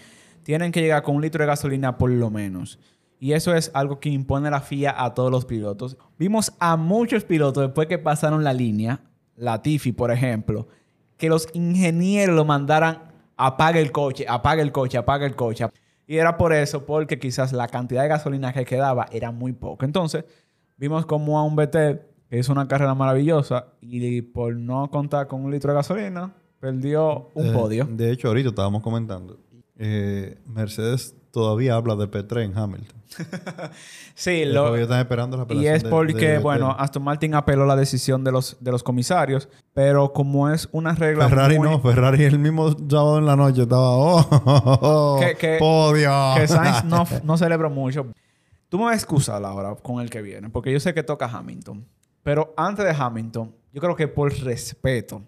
tienen 0.45 0.73
que 0.73 0.81
llegar 0.81 1.03
con 1.03 1.17
un 1.17 1.21
litro 1.21 1.43
de 1.43 1.47
gasolina 1.47 1.99
por 1.99 2.09
lo 2.11 2.31
menos. 2.31 2.79
Y 3.21 3.33
eso 3.33 3.55
es 3.55 3.71
algo 3.75 3.99
que 3.99 4.09
impone 4.09 4.51
la 4.51 4.61
FIA 4.61 4.95
a 5.05 5.13
todos 5.15 5.31
los 5.31 5.45
pilotos. 5.45 5.97
Vimos 6.19 6.53
a 6.61 6.77
muchos 6.77 7.25
pilotos 7.25 7.65
después 7.65 7.89
que 7.89 7.99
pasaron 7.99 8.45
la 8.45 8.53
línea, 8.53 9.01
la 9.37 9.61
Tiffy, 9.63 9.93
por 9.93 10.11
ejemplo, 10.11 10.69
que 11.17 11.29
los 11.29 11.49
ingenieros 11.53 12.37
lo 12.37 12.45
mandaran 12.45 13.09
apaga 13.37 13.79
el 13.81 13.93
coche, 13.93 14.25
apaga 14.29 14.63
el 14.63 14.73
coche, 14.73 14.99
apaga 14.99 15.27
el 15.27 15.35
coche. 15.37 15.67
Y 16.07 16.17
era 16.17 16.37
por 16.37 16.53
eso, 16.53 16.87
porque 16.87 17.19
quizás 17.19 17.53
la 17.53 17.69
cantidad 17.69 18.03
de 18.03 18.09
gasolina 18.09 18.53
que 18.53 18.65
quedaba 18.65 19.07
era 19.13 19.31
muy 19.31 19.53
poco. 19.53 19.85
Entonces, 19.85 20.25
vimos 20.77 21.07
como 21.07 21.39
a 21.39 21.45
un 21.45 21.55
BT 21.55 21.75
que 22.31 22.39
hizo 22.39 22.53
una 22.53 22.67
carrera 22.69 22.95
maravillosa 22.95 23.67
y 23.81 24.23
por 24.23 24.55
no 24.57 24.91
contar 24.91 25.27
con 25.29 25.45
un 25.45 25.51
litro 25.51 25.71
de 25.73 25.77
gasolina, 25.77 26.33
perdió 26.61 27.31
un 27.35 27.47
Eh, 27.47 27.53
podio. 27.53 27.85
De 27.91 28.11
hecho, 28.11 28.29
ahorita 28.29 28.51
estábamos 28.51 28.83
comentando. 28.83 29.39
eh, 29.81 30.37
Mercedes 30.47 31.15
todavía 31.39 31.77
habla 31.77 31.95
de 31.95 32.11
P3 32.11 32.45
en 32.47 32.59
Hamilton. 32.59 32.99
Sí, 34.15 34.45
Lo, 34.45 34.63
todavía 34.65 34.83
están 34.83 34.99
esperando 34.99 35.37
la 35.37 35.55
y 35.55 35.69
es 35.69 35.85
porque, 35.85 36.29
de 36.31 36.39
bueno, 36.39 36.75
Aston 36.77 37.05
Martin 37.05 37.37
apeló 37.37 37.65
la 37.67 37.77
decisión 37.77 38.25
de 38.25 38.33
los, 38.33 38.57
de 38.59 38.73
los 38.73 38.83
comisarios, 38.83 39.49
pero 39.73 40.13
como 40.13 40.51
es 40.51 40.69
una 40.73 40.93
regla 40.97 41.29
Ferrari 41.29 41.57
muy- 41.57 41.69
no, 41.69 41.79
Ferrari 41.81 42.25
el 42.25 42.41
mismo 42.41 42.71
sábado 42.73 43.19
en 43.19 43.27
la 43.27 43.37
noche 43.37 43.63
estaba, 43.63 43.91
oh, 43.97 44.19
oh, 44.29 44.43
oh, 44.45 44.79
oh, 44.83 45.21
Que- 45.21 45.37
que- 45.37 45.57
podio. 45.61 46.11
que 46.37 46.49
Sainz 46.49 46.83
no, 46.83 47.05
no 47.23 47.39
celebró 47.39 47.71
mucho. 47.71 48.09
Tú 48.69 48.79
me 48.79 48.87
vas 48.87 48.95
a 48.95 48.97
excusar 48.97 49.45
ahora 49.45 49.77
con 49.77 50.01
el 50.01 50.11
que 50.11 50.21
viene, 50.21 50.51
porque 50.51 50.73
yo 50.73 50.81
sé 50.81 50.93
que 50.93 51.05
toca 51.05 51.27
Hamilton. 51.27 51.87
Pero 52.25 52.53
antes 52.57 52.85
de 52.85 52.91
Hamilton, 52.91 53.55
yo 53.73 53.81
creo 53.81 53.95
que 53.95 54.09
por 54.09 54.33
respeto, 54.41 55.23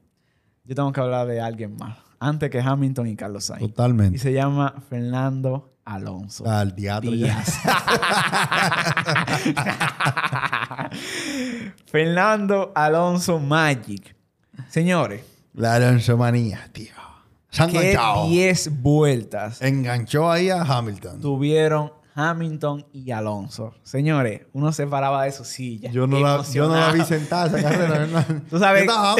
yo 0.64 0.74
tengo 0.74 0.92
que 0.92 1.00
hablar 1.00 1.28
de 1.28 1.40
alguien 1.40 1.76
más. 1.76 1.96
Antes 2.18 2.50
que 2.50 2.60
Hamilton 2.60 3.06
y 3.06 3.14
Carlos 3.14 3.44
Sainz. 3.44 3.62
Y 3.62 3.68
Totalmente. 3.68 4.18
se 4.18 4.32
llama 4.32 4.74
Fernando 4.90 5.69
Alonso. 5.84 6.48
Al. 6.48 6.74
Díaz. 6.74 7.58
Fernando 11.86 12.72
Alonso 12.74 13.38
Magic. 13.38 14.14
Señores, 14.68 15.22
La 15.54 15.74
Alonso 15.74 16.16
manía, 16.16 16.68
tío. 16.72 16.94
Se 17.50 17.62
han 17.62 17.70
¿qué 17.70 17.90
enganchado. 17.90 18.28
10 18.28 18.80
vueltas 18.82 19.60
Enganchó 19.60 20.30
ahí 20.30 20.50
a 20.50 20.62
Hamilton. 20.62 21.20
tuvieron 21.20 21.92
Hamilton 22.14 22.86
y 22.92 23.10
Alonso? 23.10 23.74
Señores, 23.82 24.42
uno 24.52 24.72
se 24.72 24.86
paraba 24.86 25.24
de 25.24 25.32
su 25.32 25.44
silla. 25.44 25.90
Yo 25.90 26.06
no, 26.06 26.18
la, 26.20 26.42
yo 26.52 26.68
no 26.68 26.74
la 26.74 26.92
vi 26.92 27.02
sentada 27.04 27.46
esa 27.58 27.62
carrera. 27.68 27.98
¿verdad? 27.98 28.26
Tú 28.50 28.58
sabes- 28.58 28.82
estaba, 28.82 29.12
¡ah! 29.12 29.16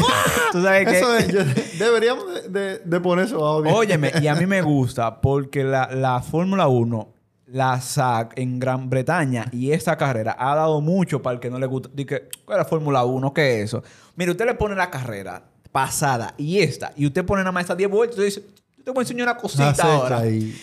tú 0.52 0.62
sabes 0.62 0.86
que- 0.88 0.98
Eso 0.98 1.16
es, 1.16 1.28
yo- 1.28 1.44
deberíamos 1.78 2.24
de, 2.34 2.48
de- 2.48 2.78
de 2.78 3.00
poner 3.00 3.26
eso 3.26 3.44
audio. 3.46 3.72
Óyeme, 3.74 4.12
y 4.20 4.26
a 4.26 4.34
mí 4.34 4.46
me 4.46 4.62
gusta 4.62 5.20
porque 5.20 5.64
la, 5.64 5.88
la 5.92 6.20
Fórmula 6.22 6.66
1, 6.68 7.08
la 7.46 7.80
SAC 7.80 8.34
en 8.38 8.58
Gran 8.60 8.88
Bretaña 8.90 9.46
y 9.52 9.72
esta 9.72 9.96
carrera 9.96 10.36
ha 10.38 10.54
dado 10.54 10.80
mucho 10.80 11.20
para 11.22 11.34
el 11.34 11.40
que 11.40 11.50
no 11.50 11.58
le 11.58 11.66
gusta. 11.66 11.88
Dice, 11.92 12.06
¿qué 12.06 12.52
es 12.52 12.56
la 12.56 12.64
Fórmula 12.64 13.04
1? 13.04 13.32
¿Qué 13.34 13.58
es 13.60 13.64
eso? 13.66 13.82
Mire, 14.16 14.30
usted 14.32 14.46
le 14.46 14.54
pone 14.54 14.74
la 14.76 14.90
carrera 14.90 15.42
pasada 15.72 16.34
y 16.36 16.58
esta, 16.60 16.92
y 16.96 17.06
usted 17.06 17.24
pone 17.24 17.42
nada 17.42 17.52
más 17.52 17.62
estas 17.62 17.76
10 17.76 17.90
vueltas 17.90 18.18
y 18.18 18.22
dice, 18.22 18.44
yo 18.78 18.84
te 18.84 18.90
voy 18.92 19.00
a 19.00 19.02
enseñar 19.02 19.28
una 19.28 19.36
cosita 19.36 19.72
ahora. 19.82 20.18
ahí. 20.18 20.56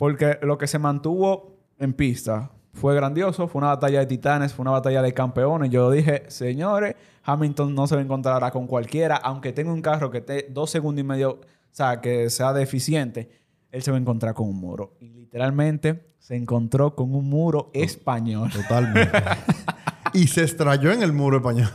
Porque 0.00 0.38
lo 0.40 0.56
que 0.56 0.66
se 0.66 0.78
mantuvo 0.78 1.58
en 1.78 1.92
pista 1.92 2.50
fue 2.72 2.94
grandioso, 2.94 3.48
fue 3.48 3.58
una 3.58 3.66
batalla 3.66 3.98
de 3.98 4.06
titanes, 4.06 4.54
fue 4.54 4.62
una 4.62 4.70
batalla 4.70 5.02
de 5.02 5.12
campeones. 5.12 5.68
Yo 5.68 5.90
dije, 5.90 6.24
señores, 6.28 6.94
Hamilton 7.22 7.74
no 7.74 7.86
se 7.86 7.96
va 7.96 8.00
a 8.00 8.04
encontrar 8.04 8.32
ahora 8.32 8.50
con 8.50 8.66
cualquiera, 8.66 9.16
aunque 9.16 9.52
tenga 9.52 9.70
un 9.70 9.82
carro 9.82 10.10
que 10.10 10.18
esté 10.18 10.46
dos 10.48 10.70
segundos 10.70 11.02
y 11.02 11.06
medio, 11.06 11.32
o 11.32 11.40
sea, 11.70 12.00
que 12.00 12.30
sea 12.30 12.54
deficiente, 12.54 13.28
él 13.70 13.82
se 13.82 13.90
va 13.90 13.98
a 13.98 14.00
encontrar 14.00 14.32
con 14.32 14.48
un 14.48 14.56
muro. 14.56 14.96
Y 15.00 15.10
literalmente 15.10 16.14
se 16.18 16.34
encontró 16.34 16.96
con 16.96 17.14
un 17.14 17.28
muro 17.28 17.70
español. 17.74 18.50
Totalmente. 18.50 19.18
y 20.14 20.28
se 20.28 20.44
estrelló 20.44 20.92
en 20.92 21.02
el 21.02 21.12
muro 21.12 21.36
español. 21.36 21.68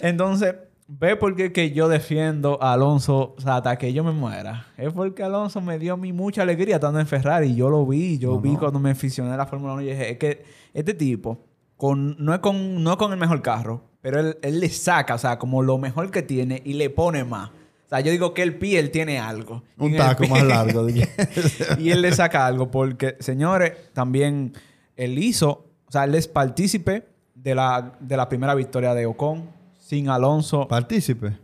Entonces, 0.00 0.56
ve 0.98 1.14
por 1.16 1.36
qué 1.36 1.52
que 1.52 1.70
yo 1.70 1.88
defiendo 1.88 2.60
a 2.60 2.72
Alonso 2.72 3.34
o 3.38 3.40
sea, 3.40 3.56
hasta 3.56 3.76
que 3.78 3.92
yo 3.92 4.02
me 4.02 4.12
muera. 4.12 4.66
Es 4.76 4.92
porque 4.92 5.22
Alonso 5.22 5.60
me 5.60 5.78
dio 5.78 5.94
a 5.94 5.96
mí 5.96 6.12
mucha 6.12 6.42
alegría 6.42 6.76
estando 6.76 6.98
en 6.98 7.06
Ferrari. 7.06 7.54
Yo 7.54 7.70
lo 7.70 7.86
vi, 7.86 8.18
yo 8.18 8.32
No, 8.32 8.40
vi 8.40 8.52
no. 8.52 8.58
cuando 8.58 8.80
me 8.80 8.90
aficioné 8.90 9.32
a 9.32 9.36
la 9.36 9.46
Fórmula 9.46 9.74
1 9.74 9.82
y 9.82 9.86
dije, 9.86 10.10
es 10.12 10.18
que 10.18 10.44
este 10.74 10.94
tipo, 10.94 11.44
con, 11.76 12.16
no, 12.18 12.34
es 12.34 12.40
con, 12.40 12.82
no 12.82 12.90
es 12.90 12.96
con 12.96 13.12
el 13.12 13.18
mejor 13.18 13.40
carro, 13.40 13.84
pero 14.00 14.18
él, 14.18 14.38
él 14.42 14.58
le 14.60 14.68
saca, 14.68 15.14
o 15.14 15.18
sea, 15.18 15.38
como 15.38 15.62
lo 15.62 15.78
mejor 15.78 16.10
que 16.10 16.22
tiene 16.22 16.60
y 16.64 16.72
le 16.72 16.90
pone 16.90 17.22
más. 17.24 17.50
O 17.50 17.88
sea, 17.90 18.00
yo 18.00 18.10
digo 18.10 18.34
que 18.34 18.42
el 18.42 18.56
pie, 18.56 18.78
él 18.78 18.90
tiene 18.90 19.18
algo. 19.18 19.62
Un 19.78 19.96
taco 19.96 20.26
más 20.26 20.42
largo. 20.44 20.88
y 21.78 21.90
él 21.90 22.02
le 22.02 22.12
saca 22.12 22.46
algo 22.46 22.70
porque, 22.70 23.16
señores, 23.20 23.72
también 23.92 24.52
él 24.96 25.18
hizo, 25.18 25.66
o 25.86 25.90
sea, 25.92 26.04
él 26.04 26.14
es 26.14 26.28
partícipe 26.28 27.06
de 27.34 27.54
la, 27.54 27.92
de 28.00 28.16
la 28.16 28.28
primera 28.28 28.54
victoria 28.54 28.94
de 28.94 29.06
Ocon. 29.06 29.59
Sin 29.90 30.08
Alonso, 30.08 30.68
Partícipe. 30.68 31.36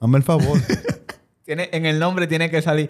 Hazme 0.00 0.16
el 0.16 0.22
favor. 0.22 0.58
tiene, 1.44 1.68
en 1.70 1.84
el 1.84 1.98
nombre 1.98 2.26
tiene 2.26 2.48
que 2.48 2.62
salir 2.62 2.88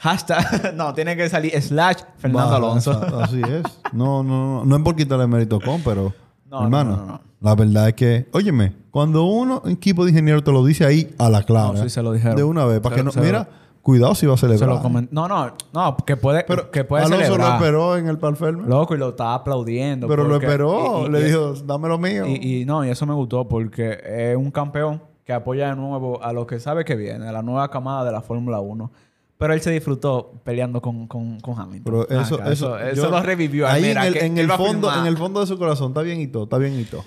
hashtag, 0.00 0.74
no, 0.74 0.92
tiene 0.94 1.16
que 1.16 1.28
salir 1.28 1.52
slash 1.62 1.98
Fernando 2.18 2.56
Alonso. 2.56 2.90
Así 3.22 3.40
es. 3.40 3.62
No, 3.92 4.24
no, 4.24 4.64
no. 4.64 4.64
No 4.64 4.76
es 4.78 4.82
por 4.82 4.96
quitarle 4.96 5.28
mérito 5.28 5.60
con, 5.60 5.80
pero. 5.82 6.12
No, 6.46 6.62
hermano, 6.62 6.96
no, 7.06 7.20
la 7.40 7.54
verdad 7.54 7.88
es 7.88 7.94
que. 7.94 8.28
Óyeme, 8.32 8.72
cuando 8.90 9.24
uno, 9.24 9.62
un 9.64 9.70
equipo 9.70 10.04
de 10.04 10.10
ingenieros 10.10 10.42
te 10.42 10.50
lo 10.50 10.64
dice 10.64 10.84
ahí 10.84 11.14
a 11.18 11.28
la 11.28 11.44
clara. 11.44 11.72
No, 11.74 11.82
sí, 11.82 11.90
se 11.90 12.02
lo 12.02 12.12
dijeron. 12.12 12.36
De 12.36 12.42
una 12.42 12.64
vez. 12.64 12.80
Para 12.80 12.96
que 12.96 13.04
no. 13.04 13.10
Mira, 13.20 13.48
cuidado 13.86 14.16
si 14.16 14.26
va 14.26 14.34
a 14.34 14.36
celebrar. 14.36 14.68
no, 15.12 15.28
no, 15.28 15.52
no, 15.72 15.96
que 16.04 16.16
puede, 16.16 16.42
Pero 16.44 16.72
que 16.72 16.82
puede 16.82 17.04
Alonso 17.04 17.24
celebrar. 17.24 17.48
lo 17.48 17.54
esperó 17.54 17.96
en 17.96 18.08
el 18.08 18.18
Palferme. 18.18 18.66
Loco, 18.68 18.96
y 18.96 18.98
lo 18.98 19.10
estaba 19.10 19.34
aplaudiendo. 19.34 20.08
Pero 20.08 20.24
lo 20.24 20.36
esperó. 20.36 21.02
y- 21.02 21.06
y- 21.06 21.08
le 21.10 21.24
dijo, 21.24 21.52
dame 21.64 21.86
lo 21.88 21.96
mío. 21.96 22.26
Y, 22.26 22.62
y 22.62 22.64
no, 22.64 22.84
y 22.84 22.88
eso 22.90 23.06
me 23.06 23.14
gustó 23.14 23.46
porque 23.46 24.00
es 24.04 24.36
un 24.36 24.50
campeón 24.50 25.00
que 25.24 25.32
apoya 25.32 25.70
de 25.70 25.76
nuevo 25.76 26.20
a 26.20 26.32
lo 26.32 26.46
que 26.48 26.58
sabe 26.58 26.84
que 26.84 26.96
viene, 26.96 27.28
a 27.28 27.32
la 27.32 27.42
nueva 27.42 27.70
camada 27.70 28.04
de 28.04 28.10
la 28.10 28.22
Fórmula 28.22 28.58
1. 28.60 28.90
Pero 29.38 29.52
él 29.52 29.60
se 29.60 29.70
disfrutó 29.70 30.32
peleando 30.44 30.80
con, 30.82 31.06
con, 31.06 31.38
con 31.40 31.56
Hamilton. 31.60 31.84
Pero 31.84 32.18
Ah, 32.18 32.22
eso, 32.22 32.38
cara, 32.38 32.52
eso, 32.52 32.78
eso, 32.78 33.04
yo- 33.04 33.10
lo 33.10 33.22
revivió. 33.22 33.68
Ahí 33.68 33.82
Mira, 33.82 34.02
en 34.02 34.06
el, 34.08 34.12
que 34.18 34.26
en 34.26 34.38
el 34.38 34.50
fondo, 34.50 34.92
en 34.92 35.06
el 35.06 35.16
fondo 35.16 35.40
de 35.40 35.46
su 35.46 35.56
corazón, 35.58 35.88
está 35.92 36.02
bien 36.02 36.20
y 36.20 36.26
todo, 36.26 36.44
está 36.44 36.58
bien 36.58 36.78
y 36.80 36.84
todo. 36.84 37.04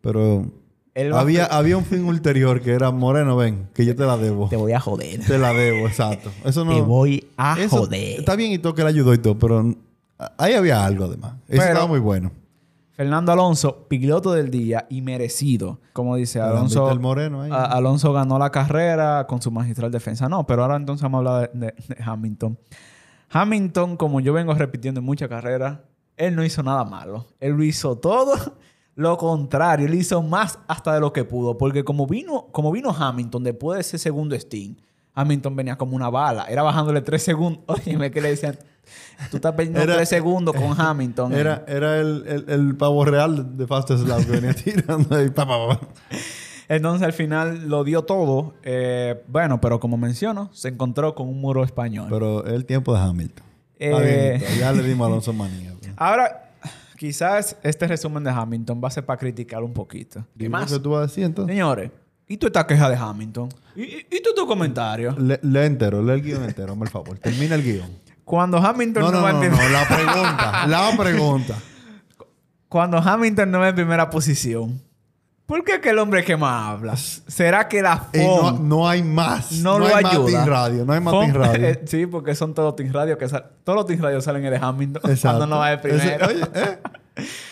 Pero 0.00 0.46
Él 0.94 1.12
va 1.12 1.18
a 1.18 1.20
había, 1.20 1.44
había 1.46 1.76
un 1.76 1.84
fin 1.84 2.04
ulterior 2.04 2.60
que 2.60 2.72
era 2.72 2.90
Moreno, 2.90 3.36
ven, 3.36 3.68
que 3.74 3.84
yo 3.84 3.94
te 3.94 4.04
la 4.04 4.16
debo. 4.16 4.48
Te 4.48 4.56
voy 4.56 4.72
a 4.72 4.80
joder. 4.80 5.20
Te 5.24 5.38
la 5.38 5.52
debo, 5.52 5.86
exacto. 5.86 6.30
Eso 6.44 6.64
no. 6.64 6.74
Te 6.74 6.80
voy 6.82 7.28
a 7.36 7.56
eso- 7.60 7.78
joder. 7.78 8.20
Está 8.20 8.34
bien 8.36 8.52
y 8.52 8.58
todo 8.58 8.74
que 8.74 8.82
le 8.82 8.88
ayudó 8.88 9.14
y 9.14 9.18
todo, 9.18 9.38
pero 9.38 9.74
ahí 10.36 10.54
había 10.54 10.84
algo 10.84 11.04
además. 11.04 11.34
Eso 11.48 11.60
Pero- 11.60 11.62
estaba 11.64 11.86
muy 11.86 12.00
bueno. 12.00 12.32
Fernando 12.92 13.30
Alonso, 13.30 13.86
piloto 13.86 14.32
del 14.32 14.50
día 14.50 14.86
y 14.90 15.02
merecido. 15.02 15.78
Como 15.92 16.16
dice 16.16 16.40
Alonso. 16.40 16.90
el 16.90 16.98
Moreno 16.98 17.42
ahí. 17.42 17.50
a- 17.52 17.64
Alonso 17.66 18.12
ganó 18.12 18.40
la 18.40 18.50
carrera 18.50 19.24
con 19.28 19.40
su 19.40 19.52
magistral 19.52 19.92
defensa. 19.92 20.28
No, 20.28 20.44
pero 20.48 20.62
ahora 20.62 20.74
entonces 20.74 21.02
vamos 21.04 21.24
a 21.24 21.30
hablar 21.30 21.52
de, 21.52 21.66
de- 21.66 21.74
de 21.94 21.96
Hamilton. 22.04 22.58
Hamilton, 23.30 23.96
como 23.96 24.18
yo 24.20 24.32
vengo 24.32 24.52
repitiendo 24.54 24.98
en 25.00 25.06
muchas 25.06 25.28
carreras, 25.28 25.78
él 26.16 26.34
no 26.34 26.44
hizo 26.44 26.62
nada 26.64 26.84
malo. 26.84 27.26
Él 27.38 27.52
lo 27.52 27.62
hizo 27.62 27.96
todo 27.96 28.34
lo 28.98 29.16
contrario. 29.16 29.86
Él 29.86 29.94
hizo 29.94 30.20
más 30.22 30.58
hasta 30.66 30.92
de 30.92 31.00
lo 31.00 31.12
que 31.12 31.24
pudo. 31.24 31.56
Porque 31.56 31.84
como 31.84 32.06
vino, 32.08 32.48
como 32.50 32.72
vino 32.72 32.90
Hamilton 32.90 33.44
después 33.44 33.76
de 33.76 33.80
ese 33.82 33.96
segundo 33.98 34.38
Steam, 34.38 34.76
Hamilton 35.14 35.54
venía 35.54 35.76
como 35.78 35.94
una 35.94 36.10
bala. 36.10 36.46
Era 36.48 36.62
bajándole 36.64 37.00
tres 37.00 37.22
segundos. 37.22 37.62
Óyeme 37.68 38.10
que 38.10 38.20
le 38.20 38.30
decían, 38.30 38.58
tú 39.30 39.36
estás 39.36 39.52
perdiendo 39.54 39.80
Era- 39.80 39.94
tres 39.94 40.08
segundos 40.08 40.52
con 40.56 40.74
Hamilton. 40.80 41.32
Era, 41.32 41.64
era 41.68 41.98
el, 42.00 42.24
el, 42.26 42.44
el 42.48 42.76
pavo 42.76 43.04
real 43.04 43.56
de 43.56 43.66
Fastest 43.68 44.06
Lap 44.08 44.18
que 44.24 44.32
venía 44.32 44.52
tirando 44.64 45.14
ahí. 45.16 45.30
pa, 45.30 45.46
pa, 45.46 45.68
pa. 45.68 45.80
Entonces 46.68 47.06
al 47.06 47.12
final 47.12 47.68
lo 47.68 47.84
dio 47.84 48.02
todo. 48.02 48.54
Eh, 48.64 49.22
bueno, 49.28 49.60
pero 49.60 49.78
como 49.80 49.96
menciono, 49.96 50.50
se 50.52 50.68
encontró 50.68 51.14
con 51.14 51.28
un 51.28 51.40
muro 51.40 51.62
español. 51.64 52.08
Pero 52.10 52.44
el 52.44 52.66
tiempo 52.66 52.92
de 52.94 53.00
Hamilton. 53.00 53.46
Bien, 53.78 53.94
Eh, 54.02 54.42
ya 54.58 54.72
le 54.72 54.82
dimos 54.82 55.04
a 55.04 55.08
Alonso 55.08 55.32
manía. 55.32 55.72
pues. 55.80 55.92
ahora, 55.96 56.47
quizás 56.98 57.56
este 57.62 57.86
resumen 57.86 58.24
de 58.24 58.30
Hamilton 58.30 58.80
va 58.82 58.88
a 58.88 58.90
ser 58.90 59.06
para 59.06 59.16
criticar 59.18 59.62
un 59.62 59.72
poquito. 59.72 60.20
¿Qué 60.20 60.26
Dime 60.44 60.50
más? 60.50 60.70
lo 60.70 60.76
que 60.78 60.82
tú 60.82 60.90
vas 60.90 60.98
a 60.98 61.02
decir 61.06 61.24
entonces? 61.24 61.54
Señores, 61.54 61.90
¿y 62.26 62.36
tú 62.36 62.48
esta 62.48 62.66
queja 62.66 62.90
de 62.90 62.96
Hamilton? 62.96 63.48
¿Y, 63.76 63.82
y, 63.82 64.06
y 64.10 64.22
tú 64.22 64.30
tu 64.36 64.46
comentario? 64.46 65.14
Le, 65.18 65.38
lee 65.42 65.60
entero, 65.66 66.02
lee 66.02 66.12
el 66.14 66.22
guion 66.22 66.44
entero, 66.44 66.76
el 66.78 66.88
favor. 66.88 67.16
Termina 67.20 67.54
el 67.54 67.62
guion. 67.62 67.88
Cuando 68.24 68.58
Hamilton 68.58 69.02
No, 69.04 69.10
no, 69.12 69.18
no, 69.18 69.22
va 69.24 69.32
no, 69.32 69.42
en 69.44 69.50
no, 69.52 69.68
la 69.70 69.86
pregunta. 69.88 70.66
la 70.66 70.96
pregunta. 70.98 71.54
Cuando 72.68 72.98
Hamilton 72.98 73.50
no 73.50 73.60
va 73.60 73.68
en 73.68 73.74
primera 73.74 74.10
posición, 74.10 74.82
¿por 75.48 75.64
qué 75.64 75.80
que 75.80 75.90
el 75.90 75.98
hombre 75.98 76.22
que 76.24 76.36
más 76.36 76.68
habla? 76.76 76.94
¿Será 76.96 77.66
que 77.66 77.82
la 77.82 77.96
no, 78.14 78.22
FOM 78.22 78.68
no 78.68 78.88
hay 78.88 79.02
más. 79.02 79.50
no, 79.52 79.78
lo 79.80 79.86
hay 79.86 80.04
más 80.04 80.12
ayuda? 80.14 80.26
Team 80.30 80.46
Radio. 80.46 80.84
No 80.84 80.92
hay 80.92 81.00
más 81.00 81.12
Team 81.18 81.32
Radio. 81.34 81.78
sí, 81.86 82.06
porque 82.06 82.34
son 82.36 82.54
todos 82.54 82.76
Team 82.76 82.92
Radio 82.92 83.18
que 83.18 83.28
sal- 83.28 83.50
todos 83.64 83.76
los 83.78 83.86
Team 83.86 84.00
Radio 84.00 84.20
salen 84.20 84.42
de 84.42 84.56
Hamilton 84.56 85.02
Exacto. 85.10 85.38
cuando 85.38 85.46
no 85.56 85.58
va 85.60 85.70
de 85.70 85.78
primero. 85.78 86.04
Ese- 86.04 86.24
oye, 86.24 86.42
eh, 86.54 86.78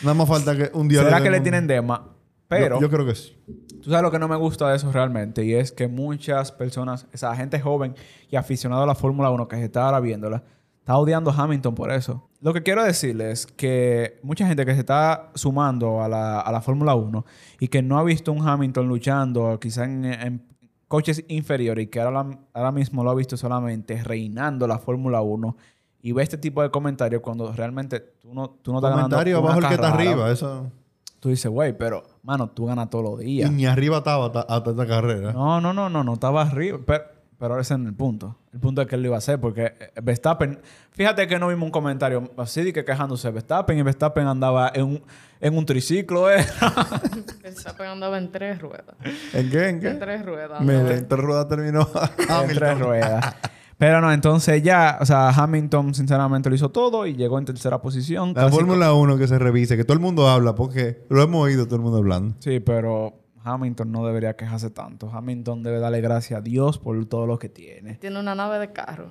Nada 0.02 0.14
más 0.14 0.28
falta 0.28 0.54
que 0.54 0.70
un 0.74 0.86
día 0.86 1.02
¿Será 1.02 1.20
que 1.20 1.30
le 1.30 1.40
tienen 1.40 1.66
dema? 1.66 2.12
Pero 2.46 2.76
Yo, 2.76 2.82
yo 2.82 2.90
creo 2.90 3.04
que 3.06 3.16
sí. 3.16 3.36
tú 3.82 3.90
sabes 3.90 4.02
lo 4.02 4.12
que 4.12 4.20
no 4.20 4.28
me 4.28 4.36
gusta 4.36 4.68
de 4.68 4.76
eso 4.76 4.92
realmente 4.92 5.44
y 5.44 5.54
es 5.54 5.72
que 5.72 5.88
muchas 5.88 6.52
personas, 6.52 7.08
o 7.12 7.16
sea, 7.16 7.34
gente 7.34 7.58
joven 7.60 7.96
y 8.30 8.36
aficionado 8.36 8.84
a 8.84 8.86
la 8.86 8.94
Fórmula 8.94 9.30
1 9.30 9.48
que 9.48 9.56
se 9.56 9.64
está 9.64 9.86
ahora 9.86 9.98
viéndola, 9.98 10.44
está 10.86 10.98
odiando 10.98 11.32
a 11.32 11.34
Hamilton 11.34 11.74
por 11.74 11.90
eso. 11.90 12.28
Lo 12.40 12.54
que 12.54 12.62
quiero 12.62 12.84
decirles 12.84 13.40
es 13.40 13.46
que 13.46 14.20
mucha 14.22 14.46
gente 14.46 14.64
que 14.64 14.72
se 14.72 14.78
está 14.78 15.32
sumando 15.34 16.00
a 16.00 16.08
la, 16.08 16.38
a 16.38 16.52
la 16.52 16.60
Fórmula 16.60 16.94
1 16.94 17.26
y 17.58 17.66
que 17.66 17.82
no 17.82 17.98
ha 17.98 18.04
visto 18.04 18.30
un 18.30 18.46
Hamilton 18.46 18.86
luchando 18.86 19.58
quizás 19.58 19.88
en, 19.88 20.04
en 20.04 20.46
coches 20.86 21.24
inferiores 21.26 21.86
y 21.86 21.88
que 21.88 22.00
ahora, 22.00 22.38
ahora 22.54 22.70
mismo 22.70 23.02
lo 23.02 23.10
ha 23.10 23.16
visto 23.16 23.36
solamente 23.36 24.00
reinando 24.04 24.68
la 24.68 24.78
Fórmula 24.78 25.22
1 25.22 25.56
y 26.02 26.12
ve 26.12 26.22
este 26.22 26.38
tipo 26.38 26.62
de 26.62 26.70
comentarios 26.70 27.20
cuando 27.20 27.52
realmente 27.52 27.98
tú 27.98 28.32
no, 28.32 28.50
tú 28.50 28.70
no 28.70 28.78
estás 28.78 28.92
ganando 28.92 29.16
Comentario 29.16 29.40
una 29.40 29.48
abajo 29.48 29.60
el 29.62 29.66
que 29.66 29.74
está 29.74 29.92
arriba. 29.92 30.30
Eso. 30.30 30.70
Tú 31.18 31.30
dices, 31.30 31.50
güey, 31.50 31.76
pero, 31.76 32.04
mano, 32.22 32.48
tú 32.50 32.66
ganas 32.66 32.90
todos 32.90 33.04
los 33.04 33.18
días. 33.18 33.50
Y 33.50 33.52
ni 33.52 33.66
arriba 33.66 33.96
estaba 33.96 34.26
hasta, 34.26 34.42
hasta 34.42 34.70
esta 34.70 34.86
carrera. 34.86 35.32
No, 35.32 35.60
no, 35.60 35.72
no, 35.72 35.90
no, 35.90 36.04
no 36.04 36.12
estaba 36.12 36.42
arriba. 36.42 36.78
Pero, 36.86 37.15
pero 37.38 37.60
ese 37.60 37.74
es 37.74 37.80
el 37.80 37.94
punto. 37.94 38.36
El 38.52 38.60
punto 38.60 38.80
es 38.82 38.88
que 38.88 38.94
él 38.94 39.02
lo 39.02 39.08
iba 39.08 39.16
a 39.16 39.18
hacer 39.18 39.40
porque 39.40 39.74
eh, 39.78 39.92
Verstappen. 40.02 40.58
Fíjate 40.92 41.26
que 41.26 41.38
no 41.38 41.48
vimos 41.48 41.64
un 41.66 41.70
comentario 41.70 42.30
así 42.38 42.62
de 42.64 42.72
que 42.72 42.84
quejándose 42.84 43.30
Verstappen 43.30 43.78
y 43.78 43.82
Verstappen 43.82 44.26
andaba 44.26 44.70
en 44.74 44.84
un, 44.84 45.02
en 45.40 45.56
un 45.56 45.66
triciclo. 45.66 46.30
¿eh? 46.30 46.44
Verstappen 47.42 47.86
andaba 47.86 48.18
en 48.18 48.32
tres 48.32 48.60
ruedas. 48.60 48.96
¿En 49.32 49.50
qué? 49.50 49.68
¿En 49.68 49.74
En 49.76 49.80
qué? 49.80 49.90
tres 49.94 50.24
ruedas. 50.24 50.60
Mira, 50.60 50.94
en 50.94 51.06
tres 51.08 51.20
ruedas 51.20 51.48
terminó. 51.48 51.88
en 52.48 52.54
tres 52.54 52.78
ruedas. 52.78 53.34
Pero 53.78 54.00
no, 54.00 54.10
entonces 54.10 54.62
ya, 54.62 54.96
o 55.02 55.04
sea, 55.04 55.28
Hamilton 55.28 55.94
sinceramente 55.94 56.48
lo 56.48 56.54
hizo 56.56 56.70
todo 56.70 57.06
y 57.06 57.14
llegó 57.14 57.38
en 57.38 57.44
tercera 57.44 57.82
posición. 57.82 58.32
La 58.34 58.48
Fórmula 58.48 58.94
1 58.94 59.18
que 59.18 59.28
se 59.28 59.38
revise, 59.38 59.76
que 59.76 59.84
todo 59.84 59.92
el 59.92 60.00
mundo 60.00 60.28
habla, 60.30 60.54
porque 60.54 61.04
lo 61.10 61.22
hemos 61.22 61.44
oído 61.44 61.66
todo 61.66 61.76
el 61.76 61.82
mundo 61.82 61.98
hablando. 61.98 62.36
Sí, 62.38 62.60
pero 62.60 63.25
Hamilton 63.46 63.92
no 63.92 64.06
debería 64.06 64.34
quejarse 64.36 64.70
tanto. 64.70 65.08
Hamilton 65.10 65.62
debe 65.62 65.78
darle 65.78 66.00
gracias 66.00 66.38
a 66.38 66.42
Dios 66.42 66.78
por 66.78 67.04
todo 67.06 67.26
lo 67.26 67.38
que 67.38 67.48
tiene. 67.48 67.94
Tiene 67.94 68.18
una 68.18 68.34
nave 68.34 68.58
de 68.58 68.72
carro 68.72 69.10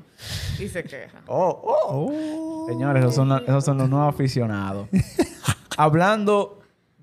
y 0.59 0.67
se 0.67 0.83
queja. 0.83 1.21
Oh, 1.27 1.61
oh. 1.63 2.65
Señores, 2.67 3.01
esos 3.03 3.15
son, 3.15 3.29
la- 3.29 3.37
esos 3.47 3.63
son 3.63 3.77
los 3.77 3.89
nuevos 3.89 4.13
aficionados. 4.13 4.87
Hablando 5.77 6.59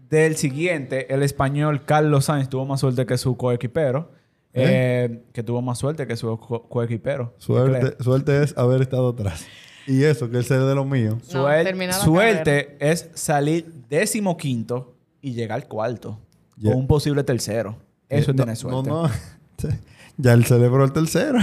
del 0.09 0.37
siguiente, 0.37 1.13
el 1.13 1.23
español 1.23 1.85
Carlos 1.85 2.27
Sainz 2.27 2.49
tuvo 2.49 2.67
más 2.67 2.81
suerte 2.81 3.07
que 3.07 3.17
su 3.19 3.37
coequipero. 3.37 4.11
eh, 4.55 5.25
que 5.33 5.43
tuvo 5.43 5.63
más 5.63 5.79
suerte 5.79 6.07
que 6.07 6.15
su 6.17 6.39
co- 6.39 6.69
coequipero. 6.69 7.35
Suerte, 7.39 8.03
suerte 8.03 8.43
es 8.43 8.57
haber 8.59 8.83
estado 8.83 9.09
atrás. 9.11 9.47
Y 9.87 10.05
eso, 10.05 10.31
que 10.31 10.37
él 10.37 10.45
se 10.45 10.59
de 10.59 10.75
lo 10.75 10.85
mío. 10.85 11.19
No, 11.33 11.47
Suel- 11.49 11.93
suerte 11.93 12.77
es 12.79 13.09
salir 13.15 13.73
décimo 13.89 14.37
quinto 14.37 14.95
y 15.23 15.33
llegar 15.33 15.67
cuarto. 15.69 16.19
Ya. 16.57 16.73
O 16.73 16.77
un 16.77 16.87
posible 16.87 17.25
tercero. 17.25 17.77
Eso 18.09 18.35
tiene 18.35 18.53
no, 18.53 18.57
suerte. 18.57 18.91
No, 18.91 19.03
no. 19.05 19.11
ya 20.17 20.33
él 20.33 20.45
celebró 20.45 20.85
el 20.85 20.93
tercero. 20.93 21.39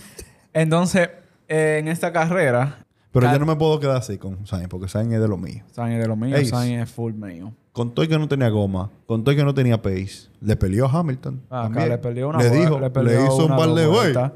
Entonces, 0.52 1.08
eh, 1.48 1.78
en 1.80 1.88
esta 1.88 2.12
carrera, 2.12 2.84
Pero 3.12 3.32
yo 3.32 3.38
no 3.38 3.46
me 3.46 3.56
puedo 3.56 3.80
quedar 3.80 3.96
así 3.96 4.18
con 4.18 4.46
Sainz, 4.46 4.68
porque 4.68 4.88
Sainz 4.88 5.14
es 5.14 5.20
de 5.20 5.28
lo 5.28 5.36
mío. 5.36 5.64
Sainz 5.72 5.94
es 5.94 6.02
de 6.02 6.08
lo 6.08 6.16
mío, 6.16 6.36
Ace. 6.36 6.46
Sainz 6.46 6.82
es 6.82 6.90
full 6.90 7.14
mío. 7.14 7.52
Con 7.72 7.94
todo 7.94 8.06
que 8.06 8.18
no 8.18 8.28
tenía 8.28 8.48
goma, 8.48 8.90
con 9.06 9.24
todo 9.24 9.34
que 9.34 9.44
no 9.44 9.54
tenía 9.54 9.80
pace, 9.80 10.28
le 10.40 10.56
peleó 10.56 10.86
a 10.86 10.98
Hamilton. 10.98 11.40
Ah, 11.50 11.66
acá 11.66 11.86
le 11.86 11.98
peleó 11.98 12.28
una 12.28 12.38
Le 12.38 12.50
dijo, 12.50 12.80
le 12.80 13.24
hizo 13.24 13.46
un 13.46 13.56
par 13.56 13.70
de. 13.70 14.30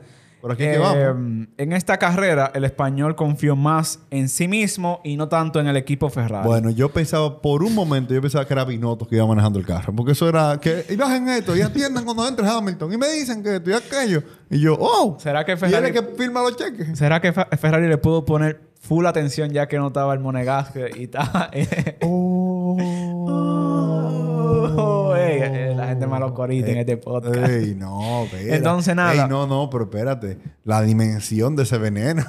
Por 0.44 0.52
aquí 0.52 0.64
que 0.64 0.76
vamos. 0.76 1.48
En 1.56 1.72
esta 1.72 1.96
carrera, 1.96 2.52
el 2.54 2.64
español 2.64 3.16
confió 3.16 3.56
más 3.56 4.00
en 4.10 4.28
sí 4.28 4.46
mismo 4.46 5.00
y 5.02 5.16
no 5.16 5.26
tanto 5.26 5.58
en 5.58 5.68
el 5.68 5.76
equipo 5.78 6.10
Ferrari. 6.10 6.46
Bueno, 6.46 6.68
yo 6.68 6.90
pensaba, 6.90 7.40
por 7.40 7.62
un 7.62 7.74
momento, 7.74 8.12
yo 8.12 8.20
pensaba 8.20 8.44
que 8.46 8.52
era 8.52 8.62
Binotto 8.66 9.08
que 9.08 9.16
iba 9.16 9.26
manejando 9.26 9.58
el 9.58 9.64
carro. 9.64 9.94
Porque 9.96 10.12
eso 10.12 10.28
era 10.28 10.60
que, 10.60 10.84
y 10.90 10.96
bajen 10.96 11.30
esto, 11.30 11.56
y 11.56 11.62
atiendan 11.62 12.04
cuando 12.04 12.28
entre 12.28 12.46
Hamilton. 12.46 12.92
Y 12.92 12.98
me 12.98 13.08
dicen 13.08 13.42
que 13.42 13.56
esto 13.56 13.70
y 13.70 13.72
aquello. 13.72 14.22
Y 14.50 14.60
yo, 14.60 14.76
oh. 14.78 15.16
¿Será 15.18 15.46
que 15.46 15.56
Ferrari, 15.56 15.90
que 15.92 16.02
firma 16.02 16.42
los 16.42 16.58
cheques. 16.58 16.98
¿será 16.98 17.22
que 17.22 17.32
Fe- 17.32 17.56
Ferrari 17.56 17.88
le 17.88 17.96
pudo 17.96 18.26
poner 18.26 18.60
full 18.78 19.06
atención 19.06 19.48
ya 19.48 19.66
que 19.66 19.78
no 19.78 19.86
estaba 19.86 20.12
el 20.12 20.20
Monegasque 20.20 20.90
y 20.94 21.04
estaba... 21.04 21.50
Oh, 22.02 22.33
eh, 26.16 26.20
maloscorita 26.20 26.70
en 26.70 26.78
este 26.78 26.96
podcast. 26.96 27.48
Ey, 27.48 27.74
no, 27.74 28.24
espera. 28.24 28.56
Entonces, 28.56 28.94
nada. 28.94 29.12
Ey, 29.12 29.28
no, 29.28 29.46
no, 29.46 29.68
pero 29.70 29.84
espérate. 29.84 30.38
La 30.64 30.82
dimensión 30.82 31.56
de 31.56 31.64
ese 31.64 31.78
veneno. 31.78 32.24